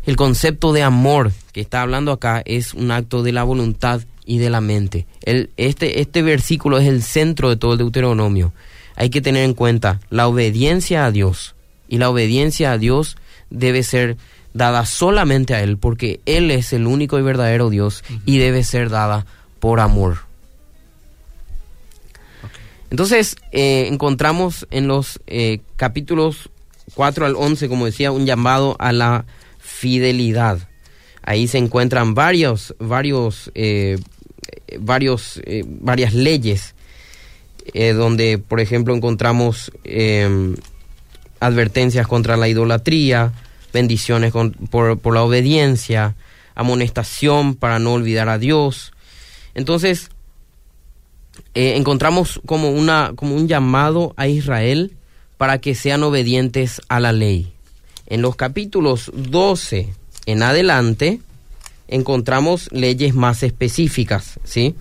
El 0.05 0.17
concepto 0.17 0.75
de 0.75 0.83
amor 0.83 1.33
que 1.53 1.63
está 1.63 1.81
hablando 1.81 2.13
acá 2.13 2.43
es 2.45 2.75
un 2.75 2.91
acto 2.91 3.23
de 3.23 3.33
la 3.33 3.43
voluntad 3.43 4.03
y 4.27 4.39
de 4.39 4.51
la 4.51 4.61
mente. 4.61 5.07
El, 5.23 5.51
este, 5.57 6.01
este 6.01 6.23
versículo 6.23 6.79
es 6.79 6.87
el 6.87 7.03
centro 7.03 7.49
de 7.49 7.57
todo 7.57 7.73
el 7.73 7.79
Deuteronomio. 7.79 8.53
Hay 8.97 9.09
que 9.09 9.23
tener 9.23 9.45
en 9.45 9.55
cuenta 9.55 10.01
la 10.11 10.29
obediencia 10.29 11.07
a 11.07 11.11
Dios. 11.11 11.55
Y 11.89 11.99
la 11.99 12.11
obediencia 12.11 12.73
a 12.73 12.79
Dios 12.79 13.17
debe 13.51 13.83
ser 13.83 14.17
dada 14.53 14.85
solamente 14.87 15.55
a 15.55 15.63
Él, 15.63 15.79
porque 15.79 16.21
Él 16.27 16.51
es 16.51 16.73
el 16.73 16.87
único 16.87 17.19
y 17.19 17.23
verdadero 17.23 17.71
Dios 17.71 18.05
y 18.27 18.39
debe 18.39 18.65
ser 18.65 18.91
dada 18.91 19.27
por 19.61 19.81
amor. 19.81 20.24
Entonces, 22.91 23.37
eh, 23.53 23.89
encontramos 23.91 24.67
en 24.71 24.89
los 24.89 25.21
eh, 25.27 25.61
capítulos 25.77 26.51
4 26.95 27.27
al 27.27 27.37
11, 27.37 27.69
como 27.69 27.87
decía, 27.87 28.13
un 28.13 28.27
llamado 28.27 28.77
a 28.79 28.93
la 28.93 29.25
fidelidad. 29.59 30.69
Ahí 31.23 31.49
se 31.49 31.59
encuentran 31.59 32.15
varios, 32.15 32.75
varios, 32.79 33.51
eh, 33.55 33.99
varios, 34.79 35.41
varias 35.65 36.13
leyes, 36.13 36.75
donde, 37.75 38.37
por 38.37 38.61
ejemplo, 38.61 38.95
encontramos 38.95 39.73
advertencias 41.41 42.07
contra 42.07 42.37
la 42.37 42.47
idolatría, 42.47 43.33
bendiciones 43.73 44.33
por, 44.71 44.99
por 44.99 45.15
la 45.15 45.23
obediencia, 45.23 46.15
amonestación 46.55 47.55
para 47.55 47.79
no 47.79 47.95
olvidar 47.95 48.29
a 48.29 48.39
Dios. 48.39 48.93
Entonces, 49.55 50.11
eh, 51.55 51.77
encontramos 51.77 52.41
como, 52.47 52.71
una, 52.71 53.13
como 53.15 53.35
un 53.35 53.49
llamado 53.49 54.15
a 54.17 54.29
Israel 54.29 54.93
para 55.37 55.59
que 55.59 55.75
sean 55.75 56.03
obedientes 56.03 56.81
a 56.89 57.01
la 57.01 57.13
ley. 57.13 57.53
En 58.07 58.23
los 58.23 58.37
capítulos 58.37 59.11
12 59.15 59.93
en 60.27 60.43
adelante 60.43 61.21
encontramos 61.89 62.69
leyes 62.73 63.15
más 63.15 63.43
específicas, 63.43 64.41
¿sí? 64.45 64.75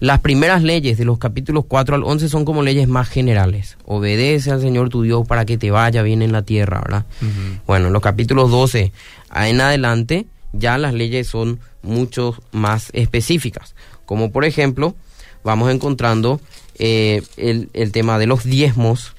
Las 0.00 0.20
primeras 0.20 0.62
leyes 0.62 0.96
de 0.96 1.04
los 1.04 1.18
capítulos 1.18 1.64
4 1.66 1.96
al 1.96 2.04
11 2.04 2.28
son 2.28 2.44
como 2.44 2.62
leyes 2.62 2.86
más 2.86 3.08
generales. 3.08 3.78
Obedece 3.84 4.52
al 4.52 4.60
Señor 4.60 4.90
tu 4.90 5.02
Dios 5.02 5.26
para 5.26 5.44
que 5.44 5.58
te 5.58 5.72
vaya 5.72 6.02
bien 6.02 6.22
en 6.22 6.30
la 6.30 6.42
tierra, 6.42 6.80
¿verdad? 6.80 7.06
Bueno, 7.66 7.88
en 7.88 7.92
los 7.92 8.02
capítulos 8.02 8.50
12 8.50 8.92
en 9.34 9.60
adelante 9.60 10.26
ya 10.52 10.78
las 10.78 10.94
leyes 10.94 11.26
son 11.26 11.58
mucho 11.82 12.34
más 12.52 12.90
específicas. 12.92 13.74
Como 14.06 14.30
por 14.30 14.44
ejemplo, 14.44 14.94
vamos 15.44 15.70
encontrando 15.70 16.40
eh, 16.78 17.22
el, 17.36 17.92
tema 17.92 18.18
de 18.18 18.26
los 18.26 18.44
diezmos, 18.44 19.14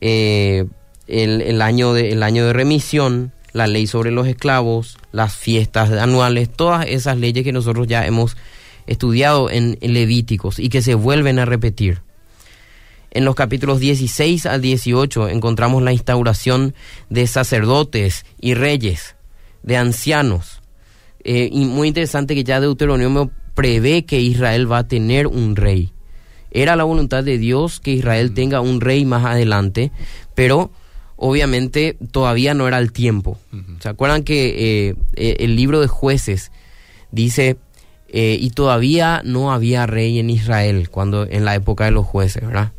eh, 0.00 0.66
el, 1.06 1.60
año 1.60 1.92
de, 1.92 2.12
el 2.12 2.22
año 2.22 2.46
de 2.46 2.52
remisión, 2.52 3.32
la 3.52 3.66
ley 3.66 3.86
sobre 3.86 4.10
los 4.10 4.26
esclavos, 4.26 4.98
las 5.12 5.34
fiestas 5.34 5.90
anuales, 5.90 6.48
todas 6.50 6.86
esas 6.86 7.18
leyes 7.18 7.44
que 7.44 7.52
nosotros 7.52 7.86
ya 7.86 8.06
hemos 8.06 8.36
estudiado 8.86 9.50
en, 9.50 9.78
Levíticos 9.80 10.58
y 10.58 10.68
que 10.68 10.82
se 10.82 10.94
vuelven 10.94 11.38
a 11.38 11.44
repetir. 11.44 12.02
En 13.10 13.24
los 13.24 13.34
capítulos 13.34 13.80
16 13.80 14.46
al 14.46 14.60
18 14.60 15.28
encontramos 15.28 15.82
la 15.82 15.92
instauración 15.92 16.74
de 17.08 17.26
sacerdotes 17.26 18.24
y 18.40 18.54
reyes, 18.54 19.16
de 19.62 19.76
ancianos. 19.76 20.62
Eh, 21.24 21.50
y 21.52 21.64
muy 21.66 21.88
interesante 21.88 22.34
que 22.34 22.44
ya 22.44 22.60
Deuteronomio 22.60 23.30
prevé 23.60 24.06
que 24.06 24.18
Israel 24.18 24.72
va 24.72 24.78
a 24.78 24.88
tener 24.88 25.26
un 25.26 25.54
rey. 25.54 25.92
Era 26.50 26.76
la 26.76 26.84
voluntad 26.84 27.22
de 27.22 27.36
Dios 27.36 27.78
que 27.78 27.90
Israel 27.90 28.32
tenga 28.32 28.62
un 28.62 28.80
rey 28.80 29.04
más 29.04 29.26
adelante, 29.26 29.92
pero 30.34 30.70
obviamente 31.16 31.98
todavía 32.10 32.54
no 32.54 32.66
era 32.66 32.78
el 32.78 32.90
tiempo. 32.90 33.36
¿Se 33.80 33.90
acuerdan 33.90 34.22
que 34.22 34.88
eh, 34.88 34.94
eh, 35.14 35.36
el 35.40 35.56
libro 35.56 35.82
de 35.82 35.88
jueces 35.88 36.52
dice, 37.12 37.58
eh, 38.08 38.38
y 38.40 38.48
todavía 38.48 39.20
no 39.26 39.52
había 39.52 39.84
rey 39.86 40.18
en 40.20 40.30
Israel 40.30 40.88
cuando 40.88 41.26
en 41.28 41.44
la 41.44 41.54
época 41.54 41.84
de 41.84 41.90
los 41.90 42.06
jueces, 42.06 42.46
¿verdad? 42.46 42.72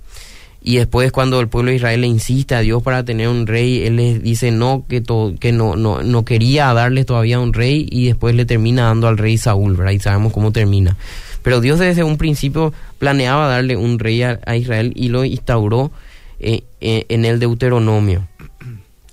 Y 0.63 0.77
después 0.77 1.11
cuando 1.11 1.39
el 1.39 1.47
pueblo 1.47 1.71
de 1.71 1.77
Israel 1.77 2.01
le 2.01 2.07
insiste 2.07 2.53
a 2.53 2.59
Dios 2.59 2.83
para 2.83 3.03
tener 3.03 3.27
un 3.27 3.47
rey, 3.47 3.83
él 3.83 3.95
les 3.95 4.21
dice 4.21 4.51
no, 4.51 4.85
que, 4.87 5.01
que 5.39 5.51
no, 5.51 5.75
no, 5.75 6.03
no 6.03 6.25
quería 6.25 6.71
darles 6.73 7.07
todavía 7.07 7.39
un 7.39 7.53
rey 7.53 7.87
y 7.89 8.05
después 8.05 8.35
le 8.35 8.45
termina 8.45 8.83
dando 8.83 9.07
al 9.07 9.17
rey 9.17 9.37
Saúl. 9.37 9.79
Y 9.91 9.99
sabemos 9.99 10.33
cómo 10.33 10.51
termina. 10.51 10.97
Pero 11.41 11.61
Dios 11.61 11.79
desde 11.79 12.03
un 12.03 12.17
principio 12.17 12.73
planeaba 12.99 13.47
darle 13.47 13.75
un 13.75 13.97
rey 13.97 14.21
a, 14.21 14.55
Israel 14.55 14.93
y 14.95 15.09
lo 15.09 15.25
instauró 15.25 15.91
eh, 16.39 16.63
eh, 16.79 17.05
en 17.09 17.25
el 17.25 17.39
Deuteronomio. 17.39 18.27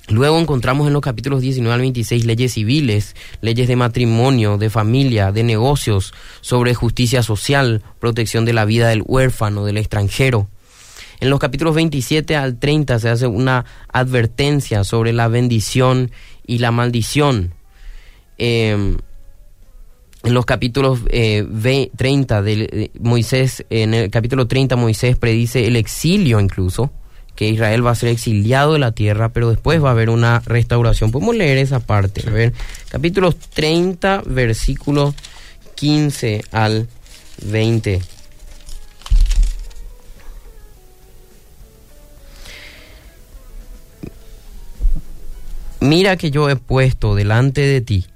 Luego 0.08 0.38
encontramos 0.38 0.86
en 0.86 0.94
los 0.94 1.02
capítulos 1.02 1.42
19 1.42 1.74
al 1.74 1.80
26 1.80 2.24
leyes 2.24 2.54
civiles, 2.54 3.14
leyes 3.42 3.68
de 3.68 3.76
matrimonio, 3.76 4.56
de 4.56 4.70
familia, 4.70 5.32
de 5.32 5.42
negocios, 5.42 6.14
sobre 6.40 6.74
justicia 6.74 7.22
social, 7.22 7.82
protección 7.98 8.46
de 8.46 8.54
la 8.54 8.64
vida 8.64 8.88
del 8.88 9.02
huérfano, 9.04 9.66
del 9.66 9.76
extranjero. 9.76 10.48
En 11.20 11.30
los 11.30 11.40
capítulos 11.40 11.74
27 11.74 12.36
al 12.36 12.58
30 12.58 12.98
se 12.98 13.08
hace 13.08 13.26
una 13.26 13.64
advertencia 13.92 14.84
sobre 14.84 15.12
la 15.12 15.28
bendición 15.28 16.10
y 16.46 16.58
la 16.58 16.70
maldición. 16.70 17.54
Em, 18.36 18.96
en 20.22 20.34
los 20.34 20.46
capítulos 20.46 21.00
30 21.04 22.38
eh, 22.38 22.42
de 22.42 22.90
Moisés, 23.00 23.64
en 23.70 23.94
el 23.94 24.10
capítulo 24.10 24.46
30 24.46 24.76
Moisés 24.76 25.16
predice 25.16 25.66
el 25.66 25.76
exilio 25.76 26.38
incluso, 26.38 26.90
que 27.34 27.48
Israel 27.48 27.86
va 27.86 27.92
a 27.92 27.94
ser 27.94 28.10
exiliado 28.10 28.72
de 28.72 28.80
la 28.80 28.92
tierra, 28.92 29.28
pero 29.28 29.48
después 29.50 29.82
va 29.82 29.88
a 29.88 29.92
haber 29.92 30.10
una 30.10 30.40
restauración. 30.40 31.10
Podemos 31.12 31.36
leer 31.36 31.58
esa 31.58 31.80
parte. 31.80 32.28
A 32.28 32.30
ver, 32.30 32.52
capítulos 32.88 33.36
30, 33.36 34.22
versículo 34.26 35.14
15 35.76 36.42
al 36.50 36.88
20. 37.44 38.17
Mira 45.80 46.16
que 46.16 46.30
yo 46.30 46.50
he 46.50 46.56
puesto 46.56 47.14
delante 47.14 47.60
de 47.60 47.80
ti 47.80 48.06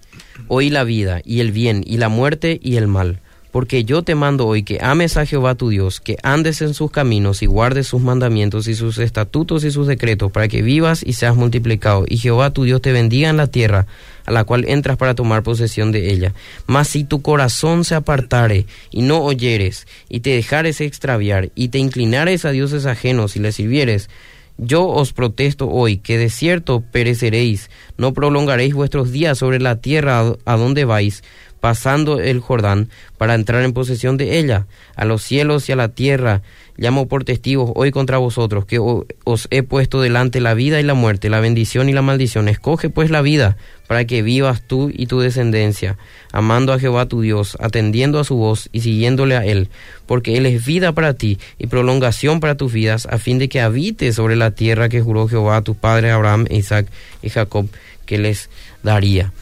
hoy 0.49 0.69
la 0.69 0.85
vida 0.85 1.23
y 1.25 1.41
el 1.41 1.53
bien 1.53 1.83
y 1.87 1.99
la 1.99 2.09
muerte 2.09 2.59
y 2.63 2.77
el 2.77 2.89
mal. 2.89 3.21
Porque 3.53 3.85
yo 3.85 4.03
te 4.03 4.15
mando 4.15 4.47
hoy 4.47 4.63
que 4.63 4.79
ames 4.81 5.19
a 5.19 5.27
Jehová 5.27 5.55
tu 5.55 5.69
Dios, 5.69 6.01
que 6.01 6.17
andes 6.23 6.63
en 6.63 6.73
sus 6.73 6.91
caminos 6.91 7.43
y 7.43 7.47
guardes 7.47 7.87
sus 7.87 8.01
mandamientos 8.01 8.67
y 8.67 8.75
sus 8.75 8.97
estatutos 8.99 9.63
y 9.65 9.71
sus 9.71 9.87
decretos, 9.87 10.33
para 10.33 10.49
que 10.49 10.63
vivas 10.63 11.03
y 11.05 11.13
seas 11.13 11.37
multiplicado. 11.37 12.07
Y 12.09 12.17
Jehová 12.17 12.51
tu 12.51 12.65
Dios 12.65 12.81
te 12.81 12.93
bendiga 12.93 13.29
en 13.29 13.37
la 13.37 13.47
tierra 13.47 13.87
a 14.25 14.33
la 14.33 14.45
cual 14.45 14.65
entras 14.69 14.97
para 14.97 15.15
tomar 15.15 15.43
posesión 15.43 15.93
de 15.93 16.13
ella. 16.13 16.33
Mas 16.67 16.89
si 16.89 17.05
tu 17.05 17.21
corazón 17.21 17.85
se 17.85 17.95
apartare 17.95 18.65
y 18.91 19.03
no 19.03 19.23
oyeres, 19.23 19.87
y 20.09 20.21
te 20.21 20.31
dejares 20.31 20.81
extraviar, 20.81 21.51
y 21.55 21.69
te 21.69 21.79
inclinares 21.79 22.47
a 22.47 22.53
dioses 22.53 22.87
ajenos 22.87 23.37
y 23.37 23.41
le 23.41 23.53
sirvieres, 23.53 24.09
yo 24.59 24.87
os 24.87 25.13
protesto 25.13 25.69
hoy 25.69 25.99
que 25.99 26.19
de 26.19 26.31
cierto 26.31 26.83
pereceréis, 26.93 27.71
no 27.97 28.13
prolongaréis 28.13 28.75
vuestros 28.75 29.11
días 29.13 29.39
sobre 29.39 29.61
la 29.61 29.77
tierra 29.77 30.35
a 30.45 30.57
donde 30.57 30.85
vais, 30.85 31.23
pasando 31.61 32.21
el 32.21 32.41
Jordán, 32.41 32.89
para 33.19 33.35
entrar 33.35 33.63
en 33.65 33.73
posesión 33.73 34.17
de 34.17 34.39
ella. 34.39 34.67
A 34.97 35.05
los 35.05 35.23
cielos 35.23 35.69
y 35.69 35.73
a 35.73 35.77
la 35.77 35.89
tierra 35.89 36.43
llamo 36.77 37.07
por 37.07 37.25
testigos 37.25 37.71
hoy 37.75 37.91
contra 37.91 38.19
vosotros, 38.19 38.65
que 38.65 38.79
os 38.79 39.49
he 39.51 39.63
puesto 39.63 40.01
delante 40.01 40.41
la 40.41 40.55
vida 40.55 40.81
y 40.81 40.83
la 40.83 40.95
muerte, 40.95 41.29
la 41.29 41.41
bendición 41.41 41.89
y 41.89 41.93
la 41.93 42.03
maldición. 42.03 42.49
Escoge 42.49 42.91
pues 42.91 43.11
la 43.11 43.23
vida, 43.23 43.57
para 43.87 44.07
que 44.07 44.23
vivas 44.23 44.63
tú 44.67 44.91
y 44.93 45.07
tu 45.07 45.21
descendencia, 45.21 45.99
amando 46.33 46.73
a 46.73 46.79
Jehová 46.79 47.07
tu 47.07 47.21
Dios, 47.21 47.59
atendiendo 47.61 48.19
a 48.19 48.25
su 48.25 48.37
voz 48.37 48.69
y 48.73 48.81
siguiéndole 48.81 49.37
a 49.37 49.45
Él, 49.45 49.69
porque 50.07 50.37
Él 50.39 50.47
es 50.47 50.65
vida 50.65 50.93
para 50.93 51.15
ti 51.15 51.39
y 51.59 51.67
prolongación 51.67 52.41
para 52.41 52.57
tus 52.57 52.73
vidas, 52.73 53.07
a 53.11 53.19
fin 53.19 53.39
de 53.39 53.49
que 53.49 53.61
habites 53.61 54.17
sobre 54.17 54.37
la 54.37 54.53
tierra 54.53 54.89
que 54.89 55.03
juró 55.03 55.29
Jehová 55.29 55.59
a 55.59 55.63
tus 55.63 55.77
padres 55.77 56.13
Abraham, 56.13 56.47
Isaac 56.51 56.87
y 57.23 57.29
Jacob, 57.29 57.69
que 58.07 58.19
les 58.19 58.49
daría. 58.83 59.33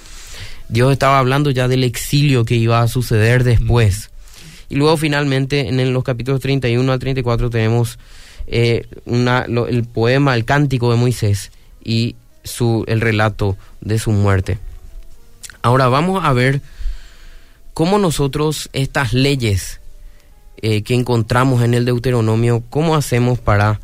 Dios 0.68 0.92
estaba 0.92 1.18
hablando 1.18 1.50
ya 1.50 1.66
del 1.66 1.84
exilio 1.84 2.44
que 2.44 2.54
iba 2.54 2.80
a 2.80 2.88
suceder 2.88 3.44
después. 3.44 4.09
Y 4.70 4.76
luego 4.76 4.96
finalmente 4.96 5.68
en 5.68 5.92
los 5.92 6.04
capítulos 6.04 6.40
31 6.40 6.90
al 6.90 6.98
34 6.98 7.50
tenemos 7.50 7.98
eh, 8.46 8.86
una, 9.04 9.44
el 9.68 9.84
poema, 9.84 10.34
el 10.34 10.44
cántico 10.44 10.90
de 10.90 10.96
Moisés 10.96 11.52
y 11.84 12.16
su, 12.44 12.84
el 12.86 13.00
relato 13.00 13.58
de 13.80 13.98
su 13.98 14.12
muerte. 14.12 14.58
Ahora 15.60 15.88
vamos 15.88 16.24
a 16.24 16.32
ver 16.32 16.62
cómo 17.74 17.98
nosotros 17.98 18.70
estas 18.72 19.12
leyes 19.12 19.80
eh, 20.62 20.82
que 20.82 20.94
encontramos 20.94 21.62
en 21.62 21.74
el 21.74 21.84
Deuteronomio, 21.84 22.62
cómo 22.70 22.94
hacemos 22.94 23.38
para 23.38 23.80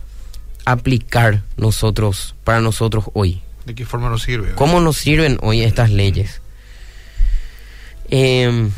aplicar 0.64 1.42
nosotros, 1.56 2.34
para 2.44 2.60
nosotros 2.60 3.06
hoy. 3.12 3.42
¿De 3.64 3.74
qué 3.74 3.84
forma 3.84 4.08
nos 4.08 4.22
sirve? 4.22 4.54
¿Cómo 4.54 4.80
nos 4.80 4.96
sirven 4.96 5.38
hoy 5.42 5.62
estas 5.62 5.90
leyes? 5.90 6.40
Em, 8.08 8.70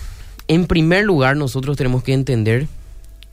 en 0.49 0.67
primer 0.67 1.05
lugar, 1.05 1.37
nosotros 1.37 1.77
tenemos 1.77 2.03
que 2.03 2.15
entender 2.15 2.67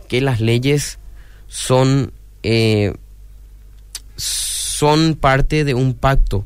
que 0.07 0.21
las 0.21 0.41
leyes 0.41 0.99
son, 1.47 2.11
eh, 2.43 2.93
son 4.15 5.15
parte 5.15 5.63
de 5.63 5.73
un 5.73 5.93
pacto 5.93 6.45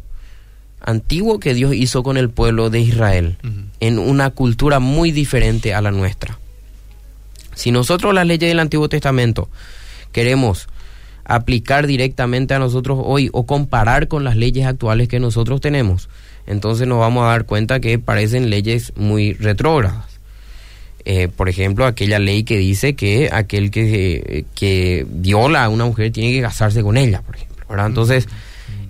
antiguo 0.80 1.40
que 1.40 1.54
Dios 1.54 1.74
hizo 1.74 2.04
con 2.04 2.18
el 2.18 2.30
pueblo 2.30 2.70
de 2.70 2.80
Israel, 2.80 3.38
en 3.80 4.00
una 4.00 4.30
cultura 4.30 4.80
muy 4.80 5.12
diferente 5.12 5.74
a 5.74 5.82
la 5.82 5.92
nuestra. 5.92 6.40
Si 7.56 7.72
nosotros 7.72 8.14
las 8.14 8.26
leyes 8.26 8.50
del 8.50 8.60
Antiguo 8.60 8.88
Testamento 8.88 9.50
queremos 10.12 10.70
aplicar 11.26 11.86
directamente 11.86 12.54
a 12.54 12.60
nosotros 12.60 13.00
hoy 13.04 13.30
o 13.34 13.46
comparar 13.46 14.08
con 14.08 14.24
las 14.24 14.38
leyes 14.38 14.66
actuales 14.66 15.08
que 15.08 15.20
nosotros 15.20 15.60
tenemos, 15.60 16.10
entonces 16.48 16.88
nos 16.88 17.00
vamos 17.00 17.24
a 17.26 17.28
dar 17.28 17.46
cuenta 17.46 17.80
que 17.80 18.00
parecen 18.00 18.50
leyes 18.50 18.94
muy 18.96 19.34
retrógradas. 19.34 20.09
Eh, 21.06 21.28
por 21.30 21.50
ejemplo, 21.50 21.86
aquella 21.86 22.20
ley 22.20 22.44
que 22.44 22.58
dice 22.58 22.94
que 22.96 23.30
aquel 23.32 23.72
que, 23.72 24.46
que 24.56 25.06
viola 25.10 25.64
a 25.64 25.70
una 25.70 25.86
mujer 25.86 26.12
tiene 26.12 26.32
que 26.34 26.42
casarse 26.42 26.82
con 26.84 26.98
ella, 26.98 27.22
por 27.22 27.36
ejemplo, 27.36 27.66
¿verdad? 27.70 27.88
Entonces, 27.88 28.28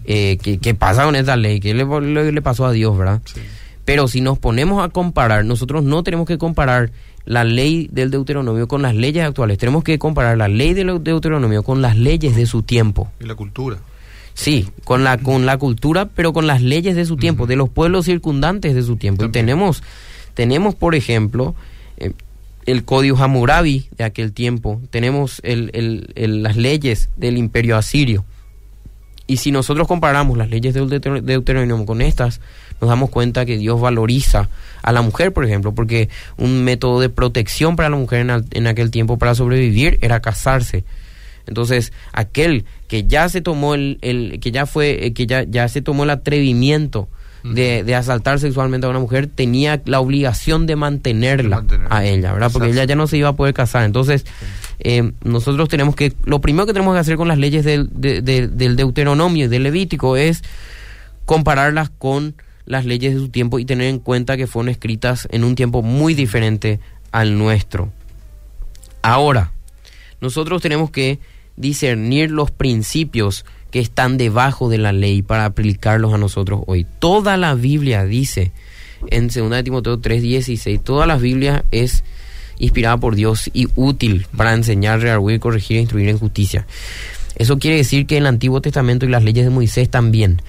eh, 0.05 0.37
¿qué, 0.41 0.57
qué 0.57 0.73
pasa 0.73 1.05
con 1.05 1.15
esta 1.15 1.35
ley? 1.37 1.59
¿Qué 1.59 1.73
le, 1.73 1.85
le- 1.85 2.31
le 2.31 2.41
pasó 2.41 2.65
a 2.65 2.71
Dios, 2.71 2.97
verdad? 2.97 3.21
Sí. 3.25 3.39
Pero 3.85 4.07
si 4.07 4.21
nos 4.21 4.37
ponemos 4.39 4.83
a 4.83 4.89
comparar, 4.89 5.45
nosotros 5.45 5.83
no 5.83 6.03
tenemos 6.03 6.27
que 6.27 6.37
comparar 6.37 6.91
la 7.25 7.43
ley 7.43 7.89
del 7.91 8.09
Deuteronomio 8.11 8.67
con 8.67 8.81
las 8.81 8.95
leyes 8.95 9.23
actuales. 9.23 9.57
Tenemos 9.57 9.83
que 9.83 9.99
comparar 9.99 10.37
la 10.37 10.47
ley 10.47 10.73
del 10.73 11.03
Deuteronomio 11.03 11.63
con 11.63 11.81
las 11.81 11.95
leyes 11.97 12.35
de 12.35 12.45
su 12.47 12.63
tiempo. 12.63 13.11
Y 13.19 13.25
la 13.25 13.35
cultura. 13.35 13.77
Sí, 14.33 14.67
con 14.83 15.03
la 15.03 15.17
con 15.17 15.45
la 15.45 15.57
cultura, 15.57 16.05
pero 16.07 16.33
con 16.33 16.47
las 16.47 16.61
leyes 16.61 16.95
de 16.95 17.05
su 17.05 17.17
tiempo, 17.17 17.45
de 17.45 17.55
los 17.55 17.69
pueblos 17.69 18.05
circundantes 18.05 18.73
de 18.73 18.81
su 18.83 18.95
tiempo. 18.95 19.25
Y 19.25 19.29
tenemos 19.29 19.83
tenemos, 20.33 20.75
por 20.75 20.95
ejemplo, 20.95 21.55
eh, 21.99 22.11
el 22.65 22.83
Código 22.85 23.17
Hammurabi 23.17 23.87
de 23.97 24.03
aquel 24.03 24.33
tiempo. 24.33 24.81
Tenemos 24.89 25.41
las 25.43 26.55
leyes 26.55 27.09
del 27.17 27.37
Imperio 27.37 27.77
Asirio. 27.77 28.25
Y 29.27 29.37
si 29.37 29.51
nosotros 29.51 29.87
comparamos 29.87 30.37
las 30.37 30.49
leyes 30.49 30.75
Deuter- 30.75 31.21
Deuteronomio 31.21 31.85
con 31.85 32.01
estas, 32.01 32.41
nos 32.81 32.89
damos 32.89 33.09
cuenta 33.11 33.45
que 33.45 33.57
Dios 33.57 33.79
valoriza 33.79 34.49
a 34.81 34.91
la 34.91 35.01
mujer, 35.01 35.33
por 35.33 35.45
ejemplo, 35.45 35.75
porque 35.75 36.09
un 36.37 36.63
método 36.63 36.99
de 36.99 37.09
protección 37.09 37.75
para 37.75 37.89
la 37.89 37.97
mujer 37.97 38.25
en 38.51 38.67
aquel 38.67 38.89
tiempo 38.89 39.17
para 39.17 39.35
sobrevivir 39.35 39.99
era 40.01 40.19
casarse. 40.21 40.83
Entonces, 41.45 41.93
aquel 42.11 42.65
que 42.87 43.05
ya 43.05 43.29
se 43.29 43.41
tomó 43.41 43.73
el, 43.75 43.97
el- 44.01 44.39
que 44.39 44.51
ya 44.51 44.65
fue, 44.65 45.05
eh, 45.05 45.13
que 45.13 45.27
ya, 45.27 45.43
ya 45.43 45.67
se 45.67 45.81
tomó 45.81 46.03
el 46.03 46.09
atrevimiento 46.11 47.07
de, 47.43 47.83
de 47.83 47.95
asaltar 47.95 48.39
sexualmente 48.39 48.85
a 48.87 48.89
una 48.89 48.99
mujer, 48.99 49.27
tenía 49.27 49.81
la 49.85 49.99
obligación 49.99 50.65
de 50.67 50.75
mantenerla, 50.75 51.57
De 51.57 51.61
mantenerla. 51.61 51.95
a 51.95 52.05
ella, 52.05 52.33
¿verdad? 52.33 52.51
Porque 52.51 52.67
Exacto. 52.67 52.81
ella 52.83 52.89
ya 52.89 52.95
no 52.95 53.07
se 53.07 53.17
iba 53.17 53.29
a 53.29 53.33
poder 53.35 53.53
casar. 53.53 53.83
Entonces, 53.85 54.25
eh, 54.79 55.11
nosotros 55.23 55.69
tenemos 55.69 55.95
que, 55.95 56.13
lo 56.25 56.41
primero 56.41 56.65
que 56.65 56.73
tenemos 56.73 56.93
que 56.95 56.99
hacer 56.99 57.15
con 57.17 57.27
las 57.27 57.37
leyes 57.37 57.63
del, 57.65 57.89
de- 57.91 58.21
de- 58.21 58.47
del 58.47 58.75
Deuteronomio 58.75 59.45
y 59.45 59.47
del 59.47 59.63
Levítico 59.63 60.17
es 60.17 60.41
compararlas 61.25 61.89
con 61.89 62.35
las 62.65 62.85
leyes 62.85 63.13
de 63.13 63.19
su 63.19 63.29
tiempo 63.29 63.57
y 63.59 63.65
tener 63.65 63.87
en 63.87 63.99
cuenta 63.99 64.37
que 64.37 64.45
fueron 64.47 64.69
escritas 64.69 65.27
en 65.31 65.43
un 65.43 65.55
tiempo 65.55 65.81
muy 65.81 66.13
diferente 66.13 66.79
al 67.11 67.37
nuestro. 67.37 67.91
Ahora, 69.01 69.51
nosotros 70.21 70.61
tenemos 70.61 70.91
que 70.91 71.19
discernir 71.55 72.31
los 72.31 72.51
principios 72.51 73.45
que 73.71 73.79
están 73.79 74.17
debajo 74.17 74.69
de 74.69 74.77
la 74.77 74.91
ley 74.91 75.21
para 75.21 75.45
aplicarlos 75.45 76.13
a 76.13 76.17
nosotros 76.17 76.61
hoy. 76.67 76.85
Toda 76.99 77.37
la 77.37 77.53
Biblia 77.55 78.05
dice 78.05 78.51
en 79.07 79.27
2 79.27 79.63
Timoteo 79.63 79.99
3:16, 79.99 80.79
toda 80.83 81.05
la 81.05 81.17
Biblia 81.17 81.65
es 81.71 82.03
inspirada 82.57 82.97
por 82.97 83.15
Dios 83.15 83.49
y 83.53 83.67
útil 83.75 84.27
para 84.35 84.53
enseñar, 84.53 84.99
redarguir, 84.99 85.39
corregir 85.39 85.77
e 85.77 85.81
instruir 85.81 86.09
en 86.09 86.19
justicia. 86.19 86.67
Eso 87.35 87.57
quiere 87.57 87.77
decir 87.77 88.05
que 88.05 88.17
el 88.17 88.25
Antiguo 88.25 88.61
Testamento 88.61 89.05
y 89.05 89.09
las 89.09 89.23
leyes 89.23 89.45
de 89.45 89.51
Moisés 89.51 89.89
también 89.89 90.41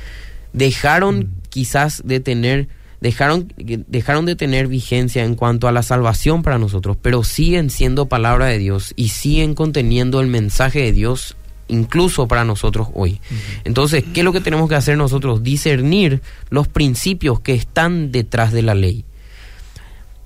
dejaron 0.52 1.30
quizás 1.48 2.02
de 2.04 2.20
tener 2.20 2.68
dejaron 3.00 3.52
dejaron 3.56 4.26
de 4.26 4.36
tener 4.36 4.66
vigencia 4.66 5.24
en 5.24 5.34
cuanto 5.34 5.68
a 5.68 5.72
la 5.72 5.82
salvación 5.82 6.42
para 6.42 6.58
nosotros, 6.58 6.96
pero 7.00 7.22
siguen 7.24 7.70
siendo 7.70 8.06
palabra 8.06 8.46
de 8.46 8.58
Dios 8.58 8.92
y 8.96 9.08
siguen 9.08 9.54
conteniendo 9.54 10.20
el 10.20 10.26
mensaje 10.26 10.80
de 10.80 10.92
Dios 10.92 11.36
incluso 11.70 12.28
para 12.28 12.44
nosotros 12.44 12.88
hoy. 12.94 13.20
Entonces, 13.64 14.04
¿qué 14.12 14.20
es 14.20 14.24
lo 14.24 14.32
que 14.32 14.40
tenemos 14.40 14.68
que 14.68 14.74
hacer 14.74 14.96
nosotros? 14.96 15.42
Discernir 15.42 16.20
los 16.50 16.68
principios 16.68 17.40
que 17.40 17.54
están 17.54 18.12
detrás 18.12 18.52
de 18.52 18.62
la 18.62 18.74
ley. 18.74 19.04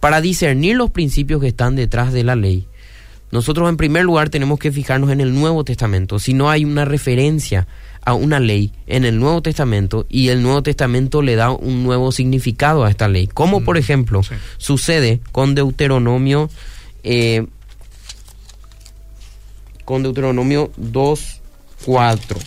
Para 0.00 0.20
discernir 0.20 0.76
los 0.76 0.90
principios 0.90 1.40
que 1.40 1.48
están 1.48 1.76
detrás 1.76 2.12
de 2.12 2.24
la 2.24 2.37
ley, 2.37 2.66
nosotros 3.30 3.68
en 3.68 3.76
primer 3.76 4.04
lugar 4.04 4.28
tenemos 4.28 4.59
que 4.59 4.70
fijarnos 4.70 5.11
en 5.11 5.20
el 5.20 5.35
Nuevo 5.35 5.64
Testamento. 5.64 6.18
Si 6.18 6.35
no 6.35 6.50
hay 6.50 6.64
una 6.64 6.85
referencia 6.85 7.66
a 8.04 8.14
una 8.14 8.38
ley 8.38 8.70
en 8.87 9.04
el 9.04 9.18
Nuevo 9.18 9.42
Testamento 9.42 10.07
y 10.09 10.28
el 10.28 10.42
Nuevo 10.42 10.62
Testamento 10.62 11.22
le 11.22 11.37
da 11.37 11.50
un 11.50 11.83
nuevo 11.85 12.12
significado 12.12 12.85
a 12.85 12.90
esta 12.90 13.09
ley, 13.09 13.26
como 13.26 13.64
por 13.64 13.78
ejemplo 13.78 14.22
sí. 14.22 14.35
sucede 14.59 15.20
con 15.33 15.54
Deuteronomio 15.54 16.50
eh, 17.02 17.46
con 19.84 20.02
Deuteronomio 20.02 20.70
2, 20.76 21.40
4. 21.84 22.38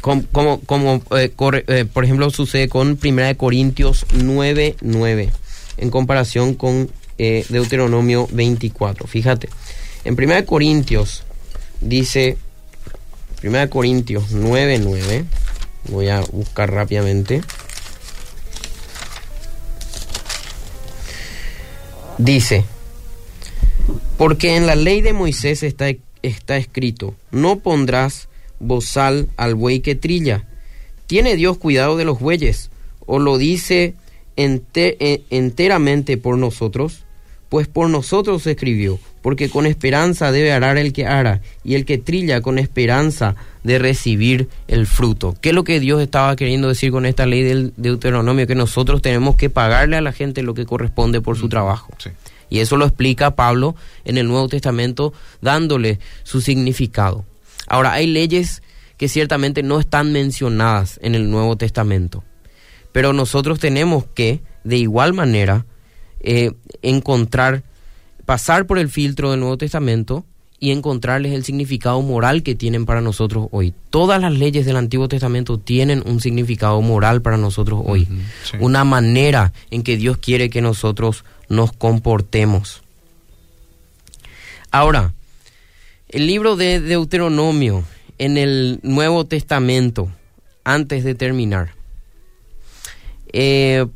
Como, 0.00 1.02
eh, 1.16 1.32
eh, 1.66 1.84
por 1.84 2.04
ejemplo 2.04 2.30
sucede 2.30 2.68
con 2.70 2.98
1 3.02 3.36
Corintios 3.36 4.06
9, 4.14 4.76
9 4.80 5.30
en 5.76 5.90
comparación 5.90 6.54
con 6.54 6.90
eh, 7.18 7.44
Deuteronomio 7.48 8.26
24. 8.30 9.06
Fíjate, 9.06 9.48
en 10.04 10.14
1 10.14 10.46
Corintios 10.46 11.24
dice, 11.80 12.38
1 13.42 13.68
Corintios 13.68 14.30
9, 14.30 14.78
9, 14.78 15.24
voy 15.88 16.08
a 16.08 16.20
buscar 16.20 16.70
rápidamente. 16.70 17.42
Dice, 22.16 22.64
porque 24.20 24.54
en 24.54 24.66
la 24.66 24.74
ley 24.74 25.00
de 25.00 25.14
Moisés 25.14 25.62
está, 25.62 25.86
está 26.22 26.58
escrito, 26.58 27.14
no 27.30 27.60
pondrás 27.60 28.28
bozal 28.58 29.28
al 29.38 29.54
buey 29.54 29.80
que 29.80 29.94
trilla. 29.94 30.44
¿Tiene 31.06 31.36
Dios 31.36 31.56
cuidado 31.56 31.96
de 31.96 32.04
los 32.04 32.20
bueyes? 32.20 32.70
¿O 33.06 33.18
lo 33.18 33.38
dice 33.38 33.94
eh, 34.36 35.22
enteramente 35.30 36.18
por 36.18 36.36
nosotros? 36.36 37.04
Pues 37.48 37.66
por 37.66 37.88
nosotros 37.88 38.46
escribió, 38.46 38.98
porque 39.22 39.48
con 39.48 39.64
esperanza 39.64 40.32
debe 40.32 40.52
arar 40.52 40.76
el 40.76 40.92
que 40.92 41.06
ara, 41.06 41.40
y 41.64 41.74
el 41.74 41.86
que 41.86 41.96
trilla 41.96 42.42
con 42.42 42.58
esperanza 42.58 43.36
de 43.64 43.78
recibir 43.78 44.50
el 44.68 44.86
fruto. 44.86 45.34
¿Qué 45.40 45.48
es 45.48 45.54
lo 45.54 45.64
que 45.64 45.80
Dios 45.80 46.02
estaba 46.02 46.36
queriendo 46.36 46.68
decir 46.68 46.90
con 46.90 47.06
esta 47.06 47.24
ley 47.24 47.42
del 47.42 47.72
Deuteronomio? 47.78 48.46
Que 48.46 48.54
nosotros 48.54 49.00
tenemos 49.00 49.36
que 49.36 49.48
pagarle 49.48 49.96
a 49.96 50.02
la 50.02 50.12
gente 50.12 50.42
lo 50.42 50.52
que 50.52 50.66
corresponde 50.66 51.22
por 51.22 51.38
su 51.38 51.48
trabajo. 51.48 51.94
Sí. 51.96 52.10
Y 52.50 52.58
eso 52.58 52.76
lo 52.76 52.84
explica 52.84 53.36
Pablo 53.36 53.76
en 54.04 54.18
el 54.18 54.28
Nuevo 54.28 54.48
Testamento 54.48 55.14
dándole 55.40 56.00
su 56.24 56.40
significado. 56.40 57.24
Ahora, 57.66 57.92
hay 57.92 58.06
leyes 58.06 58.62
que 58.96 59.08
ciertamente 59.08 59.62
no 59.62 59.80
están 59.80 60.12
mencionadas 60.12 60.98
en 61.02 61.14
el 61.14 61.30
Nuevo 61.30 61.56
Testamento, 61.56 62.22
pero 62.92 63.12
nosotros 63.14 63.58
tenemos 63.58 64.04
que, 64.14 64.42
de 64.64 64.76
igual 64.76 65.14
manera, 65.14 65.64
eh, 66.20 66.52
encontrar, 66.82 67.62
pasar 68.26 68.66
por 68.66 68.78
el 68.78 68.90
filtro 68.90 69.30
del 69.30 69.40
Nuevo 69.40 69.56
Testamento 69.56 70.26
y 70.58 70.72
encontrarles 70.72 71.32
el 71.32 71.44
significado 71.44 72.02
moral 72.02 72.42
que 72.42 72.54
tienen 72.54 72.84
para 72.84 73.00
nosotros 73.00 73.48
hoy. 73.50 73.72
Todas 73.88 74.20
las 74.20 74.34
leyes 74.34 74.66
del 74.66 74.76
Antiguo 74.76 75.08
Testamento 75.08 75.58
tienen 75.58 76.02
un 76.04 76.20
significado 76.20 76.82
moral 76.82 77.22
para 77.22 77.38
nosotros 77.38 77.80
hoy, 77.82 78.06
sí. 78.44 78.58
una 78.60 78.84
manera 78.84 79.54
en 79.70 79.82
que 79.82 79.96
Dios 79.96 80.18
quiere 80.18 80.50
que 80.50 80.60
nosotros 80.60 81.24
nos 81.50 81.72
comportemos. 81.72 82.82
Ahora, 84.70 85.12
el 86.08 86.26
libro 86.26 86.56
de 86.56 86.80
Deuteronomio 86.80 87.84
en 88.18 88.38
el 88.38 88.80
Nuevo 88.82 89.26
Testamento, 89.26 90.08
antes 90.64 91.04
de 91.04 91.14
terminar. 91.14 91.74
Eh, 93.32 93.86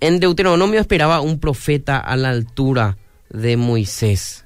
en 0.00 0.20
Deuteronomio 0.20 0.80
esperaba 0.80 1.20
un 1.20 1.38
profeta 1.38 1.98
a 1.98 2.16
la 2.16 2.30
altura 2.30 2.96
de 3.30 3.56
Moisés. 3.56 4.44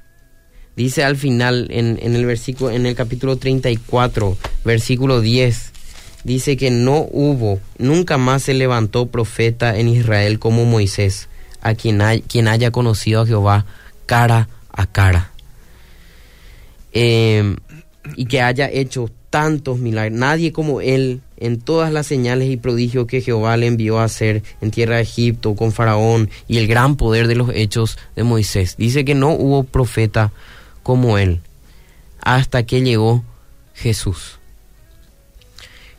Dice 0.77 1.03
al 1.03 1.17
final, 1.17 1.69
en, 1.71 1.99
en 2.03 2.15
el 2.15 2.27
versículo, 2.27 2.71
en 2.71 2.87
el 2.87 2.95
capítulo 2.95 3.37
34, 3.37 4.37
versículo 4.65 5.21
10, 5.21 5.73
dice 6.25 6.57
que 6.57 6.71
no 6.71 7.07
hubo, 7.11 7.61
nunca 7.79 8.19
más 8.19 8.43
se 8.43 8.55
levantó 8.55 9.07
profeta 9.07 9.79
en 9.79 9.89
Israel 9.89 10.39
como 10.39 10.65
Moisés, 10.65 11.29
a 11.61 11.75
quien, 11.75 12.01
hay, 12.01 12.23
quien 12.23 12.49
haya 12.49 12.71
conocido 12.71 13.23
a 13.23 13.27
Jehová 13.27 13.67
cara 14.07 14.49
a 14.73 14.87
cara. 14.87 15.31
Eh, 16.93 17.57
y 18.17 18.27
que 18.27 18.41
haya 18.41 18.69
hecho 18.71 19.11
tantos 19.31 19.79
milagros. 19.79 20.19
Nadie 20.19 20.53
como 20.53 20.81
él 20.81 21.21
en 21.37 21.61
todas 21.61 21.93
las 21.93 22.07
señales 22.07 22.51
y 22.51 22.57
prodigios 22.57 23.07
que 23.07 23.21
Jehová 23.21 23.57
le 23.57 23.67
envió 23.67 24.01
a 24.01 24.05
hacer 24.05 24.43
en 24.61 24.71
tierra 24.71 24.97
de 24.97 25.03
Egipto 25.03 25.55
con 25.55 25.73
Faraón 25.73 26.29
y 26.49 26.59
el 26.59 26.67
gran 26.67 26.97
poder 26.97 27.29
de 27.29 27.37
los 27.37 27.51
hechos 27.55 27.97
de 28.17 28.25
Moisés. 28.25 28.75
Dice 28.77 29.05
que 29.05 29.15
no 29.15 29.31
hubo 29.31 29.65
profeta 29.65 30.33
como 30.83 31.17
él 31.17 31.41
hasta 32.21 32.65
que 32.65 32.83
llegó 32.83 33.25
Jesús. 33.75 34.40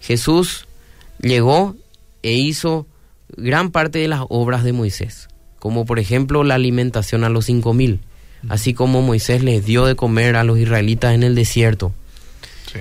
Jesús 0.01 0.67
llegó 1.19 1.75
e 2.23 2.33
hizo 2.33 2.87
gran 3.37 3.71
parte 3.71 3.99
de 3.99 4.07
las 4.07 4.21
obras 4.29 4.63
de 4.63 4.73
Moisés, 4.73 5.29
como 5.59 5.85
por 5.85 5.99
ejemplo 5.99 6.43
la 6.43 6.55
alimentación 6.55 7.23
a 7.23 7.29
los 7.29 7.45
cinco 7.45 7.73
mil, 7.73 7.99
así 8.49 8.73
como 8.73 9.01
Moisés 9.01 9.43
les 9.43 9.63
dio 9.63 9.85
de 9.85 9.95
comer 9.95 10.35
a 10.35 10.43
los 10.43 10.57
israelitas 10.57 11.13
en 11.13 11.23
el 11.23 11.35
desierto. 11.35 11.93
Sí. 12.71 12.79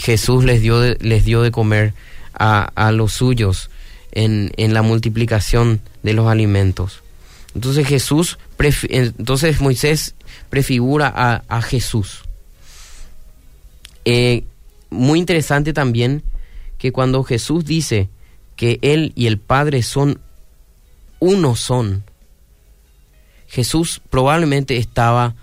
Jesús 0.00 0.44
les 0.44 0.60
dio 0.60 0.80
de, 0.80 0.98
les 1.00 1.24
dio 1.24 1.42
de 1.42 1.50
comer 1.50 1.94
a, 2.34 2.70
a 2.74 2.92
los 2.92 3.12
suyos 3.12 3.70
en, 4.12 4.52
en 4.56 4.74
la 4.74 4.82
multiplicación 4.82 5.80
de 6.02 6.12
los 6.12 6.26
alimentos. 6.26 7.02
Entonces 7.54 7.86
Jesús, 7.86 8.38
entonces 8.88 9.60
Moisés 9.60 10.14
prefigura 10.50 11.12
a, 11.14 11.42
a 11.48 11.62
Jesús. 11.62 12.22
Eh, 14.04 14.44
muy 14.90 15.18
interesante 15.18 15.72
también 15.72 16.22
que 16.78 16.92
cuando 16.92 17.24
Jesús 17.24 17.64
dice 17.64 18.08
que 18.56 18.78
Él 18.82 19.12
y 19.14 19.26
el 19.26 19.38
Padre 19.38 19.82
son 19.82 20.20
uno 21.20 21.56
son, 21.56 22.04
Jesús 23.48 24.00
probablemente 24.08 24.76
estaba, 24.76 25.34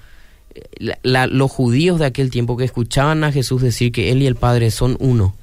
los 1.03 1.51
judíos 1.51 1.99
de 1.99 2.05
aquel 2.05 2.29
tiempo 2.29 2.55
que 2.55 2.63
escuchaban 2.63 3.23
a 3.23 3.31
Jesús 3.31 3.61
decir 3.61 3.91
que 3.91 4.11
Él 4.11 4.21
y 4.21 4.27
el 4.27 4.35
Padre 4.35 4.71
son 4.71 4.95
uno, 4.99 5.35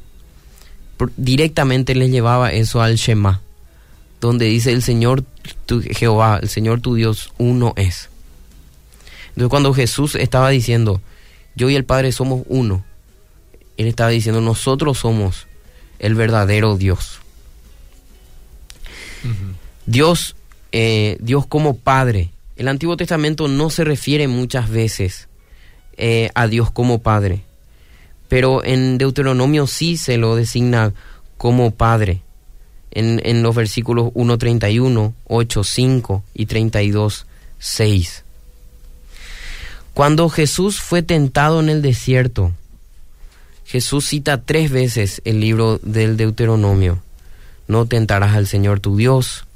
directamente 1.16 1.94
les 1.94 2.10
llevaba 2.10 2.52
eso 2.52 2.80
al 2.80 2.96
Shema, 2.96 3.42
donde 4.20 4.46
dice 4.46 4.72
el 4.72 4.82
Señor 4.82 5.24
tu, 5.66 5.82
Jehová, 5.82 6.38
el 6.40 6.48
Señor 6.48 6.80
tu 6.80 6.94
Dios, 6.94 7.32
uno 7.38 7.74
es. 7.76 8.08
Entonces 9.30 9.48
cuando 9.50 9.74
Jesús 9.74 10.14
estaba 10.14 10.50
diciendo, 10.50 11.02
yo 11.56 11.68
y 11.68 11.74
el 11.74 11.84
Padre 11.84 12.12
somos 12.12 12.44
uno, 12.48 12.84
Él 13.76 13.86
estaba 13.86 14.10
diciendo, 14.10 14.40
nosotros 14.40 14.98
somos 14.98 15.46
el 16.02 16.14
verdadero 16.14 16.76
Dios. 16.76 17.20
Dios, 19.86 20.36
eh, 20.72 21.16
Dios 21.20 21.46
como 21.46 21.76
Padre. 21.78 22.30
El 22.56 22.68
Antiguo 22.68 22.96
Testamento 22.96 23.48
no 23.48 23.70
se 23.70 23.84
refiere 23.84 24.28
muchas 24.28 24.68
veces 24.68 25.28
eh, 25.96 26.30
a 26.34 26.48
Dios 26.48 26.70
como 26.70 26.98
Padre, 26.98 27.42
pero 28.28 28.64
en 28.64 28.98
Deuteronomio 28.98 29.66
sí 29.66 29.96
se 29.96 30.18
lo 30.18 30.36
designa 30.36 30.92
como 31.38 31.70
Padre. 31.70 32.20
En, 32.90 33.22
en 33.24 33.42
los 33.42 33.54
versículos 33.54 34.12
1.31, 34.12 35.14
8.5 35.26 36.22
y 36.34 36.46
32.6. 36.46 38.22
Cuando 39.94 40.28
Jesús 40.28 40.80
fue 40.80 41.02
tentado 41.02 41.60
en 41.60 41.70
el 41.70 41.80
desierto, 41.80 42.52
Jesús 43.72 44.04
cita 44.04 44.42
tres 44.42 44.70
veces 44.70 45.22
el 45.24 45.40
libro 45.40 45.78
del 45.82 46.18
Deuteronomio. 46.18 47.02
No 47.68 47.86
tentarás 47.86 48.36
al 48.36 48.46
Señor 48.46 48.80
tu 48.80 48.98
Dios, 48.98 49.46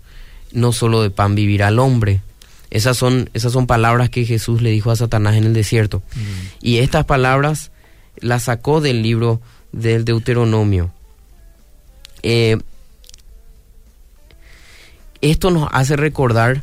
no 0.52 0.72
solo 0.72 1.02
de 1.02 1.11
pan 1.11 1.35
vivirá 1.35 1.68
el 1.68 1.79
hombre. 1.79 2.22
Esas 2.70 2.96
son, 2.96 3.29
esas 3.35 3.52
son 3.52 3.66
palabras 3.66 4.09
que 4.09 4.24
Jesús 4.24 4.62
le 4.62 4.70
dijo 4.70 4.90
a 4.90 4.96
Satanás 4.96 5.35
en 5.35 5.44
el 5.44 5.52
desierto. 5.52 5.98
Mm. 6.14 6.20
Y 6.62 6.79
estas 6.79 7.05
palabras 7.05 7.72
las 8.16 8.44
sacó 8.44 8.81
del 8.81 9.02
libro 9.02 9.42
del 9.72 10.07
Deuteronomio. 10.07 10.94
Eh, 12.22 12.57
esto 15.20 15.50
nos 15.50 15.68
hace 15.72 15.94
recordar 15.94 16.62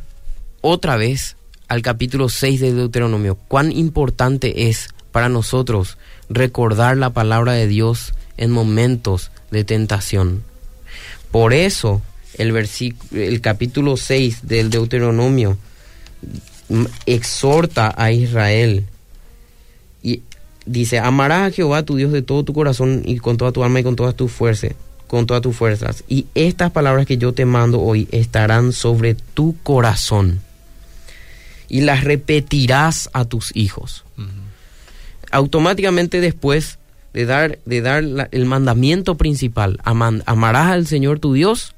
otra 0.62 0.98
vez 0.98 1.38
al 1.68 1.84
capítulo 1.84 2.30
6 2.30 2.62
del 2.62 2.78
Deuteronomio, 2.78 3.36
cuán 3.36 3.72
importante 3.72 4.70
es 4.70 4.90
para 5.12 5.30
nosotros 5.30 6.00
recordar 6.30 6.98
la 6.98 7.12
palabra 7.12 7.54
de 7.54 7.68
Dios 7.68 8.14
en 8.38 8.52
momentos 8.52 9.32
de 9.52 9.64
tentación. 9.64 10.44
Por 11.32 11.54
eso 11.54 12.02
el, 12.36 12.56
el 13.12 13.42
capítulo 13.42 13.98
6 13.98 14.48
del 14.48 14.70
Deuteronomio 14.70 15.58
exhorta 17.06 17.94
a 17.96 18.12
Israel 18.12 18.86
y 20.02 20.22
dice, 20.66 21.00
amarás 21.00 21.48
a 21.48 21.56
Jehová 21.56 21.84
tu 21.84 21.96
Dios 21.96 22.12
de 22.12 22.22
todo 22.22 22.44
tu 22.44 22.54
corazón 22.54 23.04
y 23.06 23.18
con 23.18 23.38
toda 23.38 23.52
tu 23.52 23.64
alma 23.64 23.80
y 23.80 23.84
con 23.84 23.96
todas 23.96 24.16
tus 24.16 24.32
fuerzas, 24.32 24.72
con 25.08 25.26
todas 25.26 25.42
tus 25.42 25.56
fuerzas. 25.56 26.04
Y 26.08 26.28
estas 26.36 26.72
palabras 26.72 27.06
que 27.06 27.18
yo 27.18 27.34
te 27.34 27.46
mando 27.46 27.82
hoy 27.82 28.08
estarán 28.12 28.74
sobre 28.74 29.16
tu 29.16 29.56
corazón 29.64 30.42
y 31.70 31.82
las 31.82 32.04
repetirás 32.04 33.10
a 33.14 33.26
tus 33.26 33.56
hijos 33.56 34.03
automáticamente 35.34 36.22
después 36.22 36.78
de 37.12 37.26
dar, 37.26 37.60
de 37.66 37.82
dar 37.82 38.30
el 38.32 38.46
mandamiento 38.46 39.16
principal, 39.16 39.80
amarás 39.84 40.72
al 40.72 40.88
Señor 40.88 41.20
tu 41.20 41.34
Dios, 41.34 41.76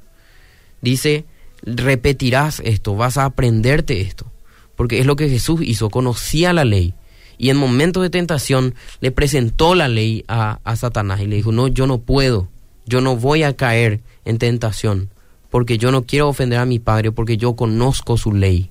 dice, 0.82 1.26
repetirás 1.64 2.62
esto, 2.64 2.96
vas 2.96 3.18
a 3.18 3.26
aprenderte 3.26 4.02
esto, 4.02 4.32
porque 4.76 5.00
es 5.00 5.06
lo 5.06 5.16
que 5.16 5.30
Jesús 5.30 5.62
hizo, 5.64 5.90
conocía 5.90 6.54
la 6.54 6.66
ley. 6.66 6.94
Y 7.38 7.50
en 7.50 7.58
momentos 7.58 8.04
de 8.04 8.10
tentación 8.10 8.76
le 9.02 9.12
presentó 9.12 9.74
la 9.74 9.88
ley 9.88 10.24
a, 10.28 10.60
a 10.64 10.76
Satanás 10.76 11.22
y 11.22 11.28
le 11.28 11.38
dijo, 11.38 11.52
no, 11.52 11.68
yo 11.68 11.88
no 11.88 12.00
puedo, 12.00 12.50
yo 12.86 13.02
no 13.02 13.16
voy 13.16 13.44
a 13.44 13.56
caer 13.56 14.02
en 14.26 14.38
tentación, 14.38 15.10
porque 15.50 15.78
yo 15.78 15.92
no 15.92 16.06
quiero 16.06 16.28
ofender 16.28 16.60
a 16.60 16.66
mi 16.66 16.80
Padre, 16.80 17.12
porque 17.12 17.38
yo 17.38 17.56
conozco 17.56 18.18
su 18.18 18.34
ley. 18.34 18.70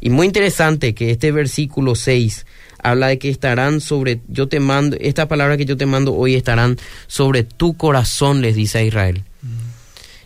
Y 0.00 0.10
muy 0.10 0.26
interesante 0.26 0.94
que 0.94 1.10
este 1.10 1.32
versículo 1.32 1.94
6 1.94 2.46
habla 2.86 3.08
de 3.08 3.18
que 3.18 3.28
estarán 3.28 3.80
sobre, 3.80 4.20
yo 4.28 4.48
te 4.48 4.60
mando, 4.60 4.96
esta 5.00 5.26
palabra 5.26 5.56
que 5.56 5.64
yo 5.64 5.76
te 5.76 5.86
mando 5.86 6.14
hoy 6.14 6.34
estarán 6.34 6.78
sobre 7.08 7.42
tu 7.42 7.76
corazón, 7.76 8.42
les 8.42 8.54
dice 8.54 8.78
a 8.78 8.82
Israel. 8.82 9.24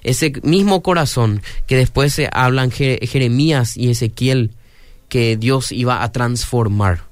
Ese 0.02 0.32
mismo 0.42 0.82
corazón 0.82 1.42
que 1.66 1.76
después 1.76 2.12
se 2.12 2.28
hablan 2.32 2.70
Jeremías 2.70 3.76
y 3.76 3.90
Ezequiel 3.90 4.50
que 5.08 5.36
Dios 5.36 5.72
iba 5.72 6.02
a 6.02 6.12
transformar. 6.12 7.02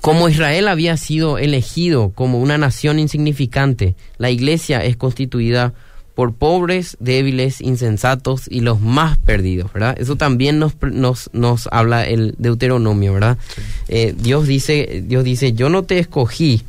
Como 0.00 0.28
Israel 0.28 0.68
había 0.68 0.96
sido 0.96 1.38
elegido 1.38 2.10
como 2.10 2.38
una 2.38 2.58
nación 2.58 2.98
insignificante, 2.98 3.96
la 4.18 4.30
iglesia 4.30 4.84
es 4.84 4.96
constituida 4.96 5.72
por 6.14 6.32
pobres, 6.32 6.96
débiles, 7.00 7.60
insensatos 7.60 8.42
y 8.48 8.60
los 8.60 8.80
más 8.80 9.18
perdidos, 9.18 9.72
¿verdad? 9.72 9.96
Eso 9.98 10.16
también 10.16 10.58
nos, 10.58 10.74
nos, 10.80 11.28
nos 11.32 11.68
habla 11.72 12.06
el 12.06 12.34
Deuteronomio, 12.38 13.14
¿verdad? 13.14 13.36
Eh, 13.88 14.14
Dios, 14.16 14.46
dice, 14.46 15.02
Dios 15.06 15.24
dice, 15.24 15.54
yo 15.54 15.68
no 15.68 15.82
te 15.82 15.98
escogí. 15.98 16.62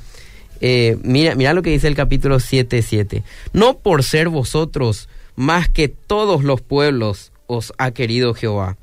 Eh, 0.62 0.98
mira, 1.04 1.36
mira 1.36 1.54
lo 1.54 1.62
que 1.62 1.70
dice 1.70 1.88
el 1.88 1.96
capítulo 1.96 2.38
7.7. 2.38 3.22
No 3.54 3.78
por 3.78 4.04
ser 4.04 4.30
vosotros 4.30 5.10
más 5.36 5.70
que 5.70 5.90
todos 5.90 6.44
los 6.44 6.62
pueblos 6.62 7.32
os 7.46 7.72
ha 7.78 7.92
querido 7.92 8.34
Jehová 8.34 8.78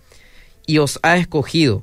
y 0.64 0.78
os 0.78 1.00
ha 1.02 1.16
escogido, 1.16 1.82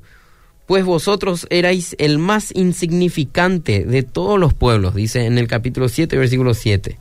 pues 0.67 0.85
vosotros 0.85 1.47
erais 1.49 1.95
el 1.99 2.17
más 2.17 2.55
insignificante 2.55 3.83
de 3.83 4.03
todos 4.03 4.39
los 4.39 4.53
pueblos, 4.53 4.95
dice 4.95 5.25
en 5.25 5.37
el 5.37 5.47
capítulo 5.47 5.89
7, 5.89 6.15
versículo 6.15 6.53
7 6.53 6.97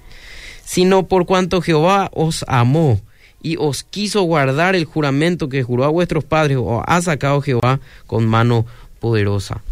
sino 0.69 1.09
por 1.09 1.25
cuanto 1.25 1.63
Jehová 1.63 2.11
os 2.13 2.45
amó 2.47 3.01
y 3.41 3.57
os 3.57 3.85
quiso 3.85 4.21
guardar 4.25 4.77
el 4.77 4.85
juramento 4.85 5.49
que 5.49 5.63
juró 5.63 5.85
a 5.85 5.89
vuestros 5.89 6.25
padres, 6.25 6.59
o 6.61 6.83
ha 6.87 7.01
sacado 7.01 7.41
Jehová 7.41 7.81
con 8.07 8.27
mano 8.27 8.67
poderosa. 9.01 9.63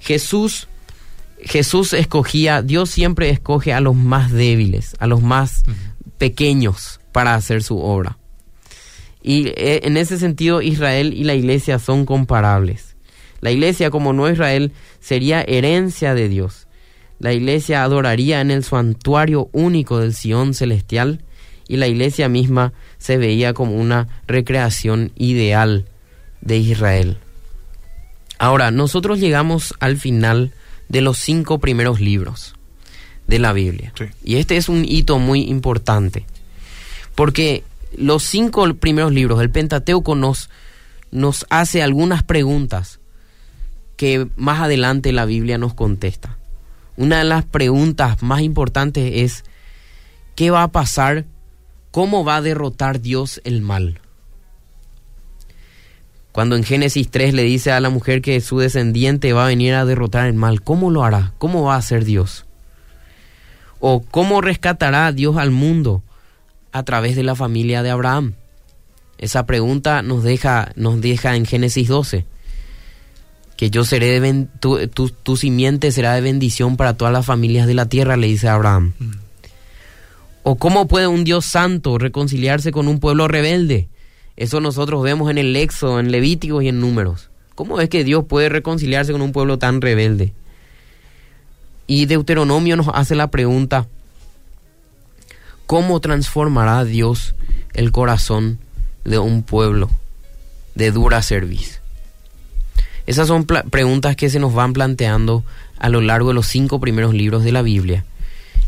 Jesús, 0.00 0.66
Jesús 1.42 1.92
escogía, 1.92 2.62
Dios 2.62 2.88
siempre 2.88 3.28
escoge 3.28 3.74
a 3.74 3.82
los 3.82 3.96
más 3.96 4.32
débiles, 4.32 4.96
a 4.98 5.06
los 5.06 5.20
más 5.20 5.62
pequeños 6.16 7.00
para 7.12 7.34
hacer 7.34 7.62
su 7.62 7.78
obra. 7.78 8.16
Y 9.22 9.48
eh, 9.48 9.80
en 9.84 9.98
ese 9.98 10.16
sentido 10.16 10.62
Israel 10.62 11.12
y 11.12 11.24
la 11.24 11.34
iglesia 11.34 11.78
son 11.78 12.06
comparables. 12.06 12.96
La 13.42 13.50
iglesia, 13.50 13.90
como 13.90 14.14
no 14.14 14.30
Israel, 14.30 14.72
sería 15.00 15.42
herencia 15.42 16.14
de 16.14 16.30
Dios 16.30 16.63
la 17.18 17.32
iglesia 17.32 17.84
adoraría 17.84 18.40
en 18.40 18.50
el 18.50 18.64
santuario 18.64 19.48
único 19.52 19.98
del 19.98 20.14
Sion 20.14 20.54
celestial 20.54 21.20
y 21.68 21.76
la 21.76 21.86
iglesia 21.86 22.28
misma 22.28 22.72
se 22.98 23.16
veía 23.16 23.54
como 23.54 23.76
una 23.76 24.08
recreación 24.26 25.12
ideal 25.16 25.86
de 26.40 26.58
Israel. 26.58 27.18
Ahora, 28.38 28.70
nosotros 28.70 29.20
llegamos 29.20 29.74
al 29.80 29.96
final 29.96 30.52
de 30.88 31.00
los 31.00 31.18
cinco 31.18 31.58
primeros 31.60 32.00
libros 32.00 32.54
de 33.26 33.38
la 33.38 33.52
Biblia. 33.52 33.94
Y 34.22 34.36
este 34.36 34.56
es 34.56 34.68
un 34.68 34.84
hito 34.84 35.18
muy 35.18 35.42
importante, 35.42 36.26
porque 37.14 37.64
los 37.96 38.24
cinco 38.24 38.74
primeros 38.74 39.12
libros 39.12 39.38
del 39.38 39.50
Pentateuco 39.50 40.14
nos, 40.14 40.50
nos 41.10 41.46
hace 41.48 41.82
algunas 41.82 42.22
preguntas 42.22 43.00
que 43.96 44.26
más 44.36 44.60
adelante 44.60 45.12
la 45.12 45.24
Biblia 45.24 45.56
nos 45.56 45.72
contesta 45.72 46.36
una 46.96 47.18
de 47.18 47.24
las 47.24 47.44
preguntas 47.44 48.22
más 48.22 48.40
importantes 48.42 49.10
es, 49.14 49.44
¿qué 50.34 50.50
va 50.50 50.62
a 50.62 50.72
pasar? 50.72 51.24
¿Cómo 51.90 52.24
va 52.24 52.36
a 52.36 52.42
derrotar 52.42 53.00
Dios 53.00 53.40
el 53.44 53.62
mal? 53.62 54.00
Cuando 56.32 56.56
en 56.56 56.64
Génesis 56.64 57.10
3 57.10 57.32
le 57.34 57.44
dice 57.44 57.70
a 57.70 57.80
la 57.80 57.90
mujer 57.90 58.20
que 58.20 58.40
su 58.40 58.58
descendiente 58.58 59.32
va 59.32 59.44
a 59.44 59.48
venir 59.48 59.74
a 59.74 59.84
derrotar 59.84 60.26
el 60.26 60.34
mal, 60.34 60.62
¿cómo 60.62 60.90
lo 60.90 61.04
hará? 61.04 61.32
¿Cómo 61.38 61.62
va 61.62 61.76
a 61.76 61.82
ser 61.82 62.04
Dios? 62.04 62.44
¿O 63.78 64.02
cómo 64.02 64.40
rescatará 64.40 65.12
Dios 65.12 65.36
al 65.36 65.52
mundo 65.52 66.02
a 66.72 66.82
través 66.82 67.14
de 67.14 67.22
la 67.22 67.36
familia 67.36 67.84
de 67.84 67.90
Abraham? 67.90 68.34
Esa 69.18 69.46
pregunta 69.46 70.02
nos 70.02 70.24
deja, 70.24 70.72
nos 70.74 71.00
deja 71.00 71.36
en 71.36 71.46
Génesis 71.46 71.86
12. 71.86 72.26
Que 73.56 73.70
yo 73.70 73.84
seré 73.84 74.08
de 74.08 74.20
ben- 74.20 74.50
tu, 74.60 74.86
tu, 74.88 75.10
tu 75.10 75.36
simiente 75.36 75.92
será 75.92 76.14
de 76.14 76.20
bendición 76.20 76.76
para 76.76 76.96
todas 76.96 77.12
las 77.12 77.24
familias 77.26 77.66
de 77.66 77.74
la 77.74 77.86
tierra, 77.86 78.16
le 78.16 78.26
dice 78.26 78.48
Abraham. 78.48 78.92
¿O 80.42 80.56
cómo 80.56 80.88
puede 80.88 81.06
un 81.06 81.24
Dios 81.24 81.46
santo 81.46 81.96
reconciliarse 81.98 82.72
con 82.72 82.88
un 82.88 83.00
pueblo 83.00 83.28
rebelde? 83.28 83.88
Eso 84.36 84.60
nosotros 84.60 85.02
vemos 85.02 85.30
en 85.30 85.38
el 85.38 85.54
Éxodo, 85.56 86.00
en 86.00 86.10
Levíticos 86.10 86.64
y 86.64 86.68
en 86.68 86.80
Números. 86.80 87.30
¿Cómo 87.54 87.80
es 87.80 87.88
que 87.88 88.02
Dios 88.02 88.24
puede 88.28 88.48
reconciliarse 88.48 89.12
con 89.12 89.22
un 89.22 89.32
pueblo 89.32 89.58
tan 89.58 89.80
rebelde? 89.80 90.32
Y 91.86 92.06
Deuteronomio 92.06 92.76
nos 92.76 92.88
hace 92.92 93.14
la 93.14 93.28
pregunta, 93.28 93.86
¿cómo 95.66 96.00
transformará 96.00 96.84
Dios 96.84 97.34
el 97.72 97.92
corazón 97.92 98.58
de 99.04 99.18
un 99.18 99.44
pueblo 99.44 99.90
de 100.74 100.90
dura 100.90 101.22
cerviz? 101.22 101.80
Esas 103.06 103.28
son 103.28 103.44
preguntas 103.44 104.16
que 104.16 104.30
se 104.30 104.38
nos 104.38 104.54
van 104.54 104.72
planteando 104.72 105.44
a 105.78 105.88
lo 105.88 106.00
largo 106.00 106.28
de 106.28 106.34
los 106.34 106.46
cinco 106.46 106.80
primeros 106.80 107.12
libros 107.14 107.44
de 107.44 107.52
la 107.52 107.62
Biblia 107.62 108.04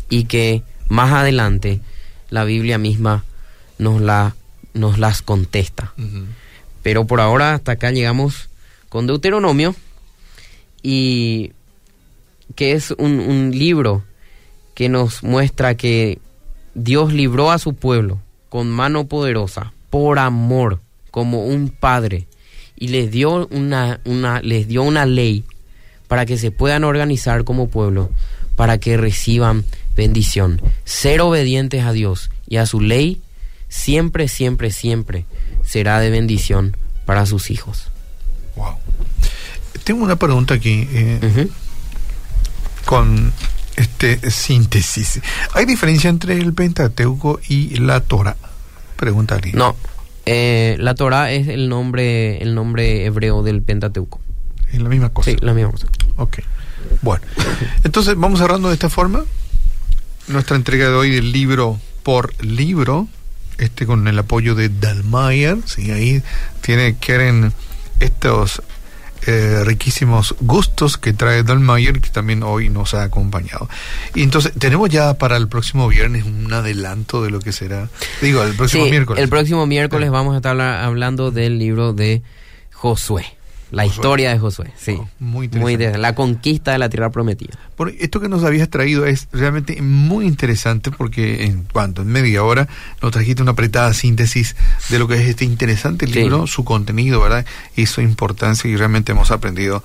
y 0.09 0.25
que 0.25 0.63
más 0.89 1.11
adelante 1.11 1.79
la 2.29 2.43
Biblia 2.43 2.77
misma 2.77 3.23
nos, 3.79 4.01
la, 4.01 4.35
nos 4.73 4.99
las 4.99 5.21
contesta. 5.21 5.93
Pero 6.83 7.05
por 7.05 7.19
ahora 7.19 7.53
hasta 7.53 7.73
acá 7.73 7.91
llegamos 7.91 8.49
con 8.89 9.07
Deuteronomio 9.07 9.75
y 10.83 11.51
que 12.55 12.73
es 12.73 12.91
un, 12.91 13.19
un 13.19 13.51
libro 13.51 14.03
que 14.73 14.89
nos 14.89 15.23
muestra 15.23 15.75
que 15.75 16.19
Dios 16.75 17.11
libró 17.11 17.51
a 17.51 17.57
su 17.57 17.73
pueblo 17.73 18.19
con 18.49 18.69
mano 18.69 19.07
poderosa, 19.07 19.73
por 19.89 20.19
amor, 20.19 20.79
como 21.11 21.45
un 21.45 21.69
padre, 21.69 22.27
y 22.77 22.89
les 22.89 23.11
dio 23.11 23.47
una, 23.47 23.99
una, 24.05 24.41
les 24.41 24.67
dio 24.67 24.83
una 24.83 25.05
ley 25.05 25.43
para 26.07 26.25
que 26.25 26.37
se 26.37 26.51
puedan 26.51 26.83
organizar 26.83 27.43
como 27.43 27.69
pueblo, 27.69 28.11
para 28.55 28.77
que 28.77 28.97
reciban 28.97 29.65
bendición. 29.95 30.61
Ser 30.85 31.21
obedientes 31.21 31.83
a 31.83 31.91
Dios 31.91 32.29
y 32.47 32.57
a 32.57 32.65
su 32.65 32.79
ley 32.79 33.21
siempre, 33.67 34.27
siempre, 34.27 34.71
siempre 34.71 35.25
será 35.65 35.99
de 35.99 36.09
bendición 36.09 36.77
para 37.05 37.25
sus 37.25 37.49
hijos. 37.49 37.89
Wow. 38.55 38.75
Tengo 39.83 40.03
una 40.03 40.15
pregunta 40.15 40.53
aquí 40.53 40.87
eh, 40.91 41.49
con 42.85 43.33
este 43.75 44.31
síntesis. 44.31 45.21
¿Hay 45.53 45.65
diferencia 45.65 46.09
entre 46.09 46.37
el 46.37 46.53
Pentateuco 46.53 47.39
y 47.47 47.75
la 47.77 48.01
Torah? 48.01 48.35
Pregunta 48.97 49.35
Ali. 49.35 49.51
No, 49.53 49.75
eh, 50.27 50.75
la 50.79 50.93
Torah 50.93 51.31
es 51.31 51.47
el 51.47 51.69
nombre, 51.69 52.41
el 52.43 52.53
nombre 52.53 53.05
hebreo 53.05 53.43
del 53.43 53.61
Pentateuco. 53.61 54.19
Es 54.71 54.81
la 54.81 54.89
misma 54.89 55.09
cosa. 55.09 55.31
Sí, 55.31 55.37
la 55.39 55.53
misma 55.53 55.71
cosa. 55.71 55.87
Ok. 56.17 56.39
Bueno, 57.01 57.25
entonces 57.83 58.15
vamos 58.15 58.39
cerrando 58.39 58.67
de 58.69 58.73
esta 58.73 58.89
forma 58.89 59.23
nuestra 60.27 60.55
entrega 60.55 60.89
de 60.89 60.95
hoy 60.95 61.11
del 61.11 61.31
libro 61.31 61.79
por 62.03 62.33
libro, 62.43 63.07
este 63.57 63.85
con 63.85 64.07
el 64.07 64.19
apoyo 64.19 64.55
de 64.55 64.69
Dalmayer, 64.69 65.57
sí, 65.65 65.91
ahí 65.91 66.21
tiene 66.61 66.97
Keren 66.97 67.53
estos 67.99 68.61
eh, 69.25 69.61
riquísimos 69.65 70.35
gustos 70.39 70.97
que 70.97 71.13
trae 71.13 71.43
Dalmayer, 71.43 71.99
que 72.01 72.09
también 72.09 72.43
hoy 72.43 72.69
nos 72.69 72.93
ha 72.93 73.03
acompañado. 73.03 73.69
Y 74.15 74.23
entonces, 74.23 74.51
tenemos 74.59 74.89
ya 74.89 75.15
para 75.15 75.37
el 75.37 75.47
próximo 75.47 75.87
viernes 75.87 76.25
un 76.25 76.51
adelanto 76.53 77.23
de 77.23 77.31
lo 77.31 77.39
que 77.39 77.51
será, 77.51 77.89
digo, 78.21 78.43
el 78.43 78.53
próximo 78.55 78.85
Sí, 78.85 78.91
miércoles. 78.91 79.23
El 79.23 79.29
próximo 79.29 79.65
miércoles 79.65 80.07
Sí. 80.07 80.11
vamos 80.11 80.33
a 80.33 80.37
estar 80.37 80.51
habla- 80.51 80.85
hablando 80.85 81.31
del 81.31 81.57
libro 81.59 81.93
de 81.93 82.21
Josué. 82.73 83.25
La 83.71 83.83
Josué. 83.83 83.95
historia 83.95 84.29
de 84.31 84.39
Josué, 84.39 84.71
sí. 84.77 84.95
Oh, 84.97 85.09
muy 85.19 85.45
interesante. 85.45 85.73
interesante. 85.73 85.97
La 86.01 86.15
conquista 86.15 86.71
de 86.71 86.77
la 86.77 86.89
tierra 86.89 87.09
prometida. 87.11 87.57
Bueno, 87.77 87.93
esto 87.99 88.19
que 88.21 88.29
nos 88.29 88.43
habías 88.45 88.69
traído 88.69 89.05
es 89.05 89.27
realmente 89.33 89.81
muy 89.81 90.25
interesante 90.25 90.89
porque 90.89 91.43
en 91.45 91.63
cuanto 91.63 92.01
en 92.01 92.07
media 92.07 92.43
hora 92.43 92.67
nos 93.01 93.11
trajiste 93.11 93.41
una 93.41 93.51
apretada 93.51 93.93
síntesis 93.93 94.55
de 94.89 94.99
lo 94.99 95.07
que 95.07 95.15
es 95.15 95.27
este 95.27 95.43
interesante 95.45 96.07
Sí. 96.07 96.13
libro, 96.13 96.47
su 96.47 96.63
contenido, 96.63 97.19
¿verdad? 97.21 97.45
Y 97.75 97.87
su 97.87 97.99
importancia 98.01 98.69
y 98.69 98.75
realmente 98.77 99.11
hemos 99.11 99.31
aprendido 99.31 99.83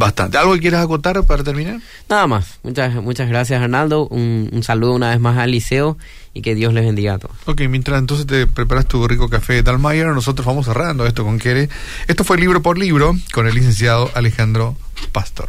bastante. 0.00 0.36
¿Algo 0.36 0.54
que 0.54 0.60
quieras 0.60 0.82
acotar 0.84 1.22
para 1.22 1.44
terminar? 1.44 1.80
Nada 2.08 2.26
más. 2.26 2.58
Muchas, 2.64 2.94
muchas 2.96 3.28
gracias, 3.28 3.62
Arnaldo. 3.62 4.08
Un, 4.08 4.50
un 4.52 4.62
saludo 4.64 4.94
una 4.94 5.10
vez 5.10 5.20
más 5.20 5.38
al 5.38 5.52
liceo 5.52 5.96
y 6.34 6.42
que 6.42 6.56
Dios 6.56 6.74
les 6.74 6.84
bendiga 6.84 7.14
a 7.14 7.18
todos. 7.18 7.36
Ok, 7.46 7.62
mientras 7.68 7.98
entonces 7.98 8.26
te 8.26 8.48
preparas 8.48 8.86
tu 8.86 9.06
rico 9.06 9.28
café 9.28 9.54
de 9.54 9.62
Dalmayer, 9.62 10.08
nosotros 10.08 10.44
vamos 10.46 10.66
cerrando 10.66 11.06
esto 11.06 11.24
con 11.24 11.38
Kere. 11.38 11.68
Esto 12.08 12.24
fue 12.24 12.38
libro 12.38 12.62
por 12.62 12.78
libro 12.78 13.14
con 13.32 13.46
el 13.46 13.54
licenciado 13.54 14.10
Alejandro 14.14 14.76
Pastor. 15.12 15.48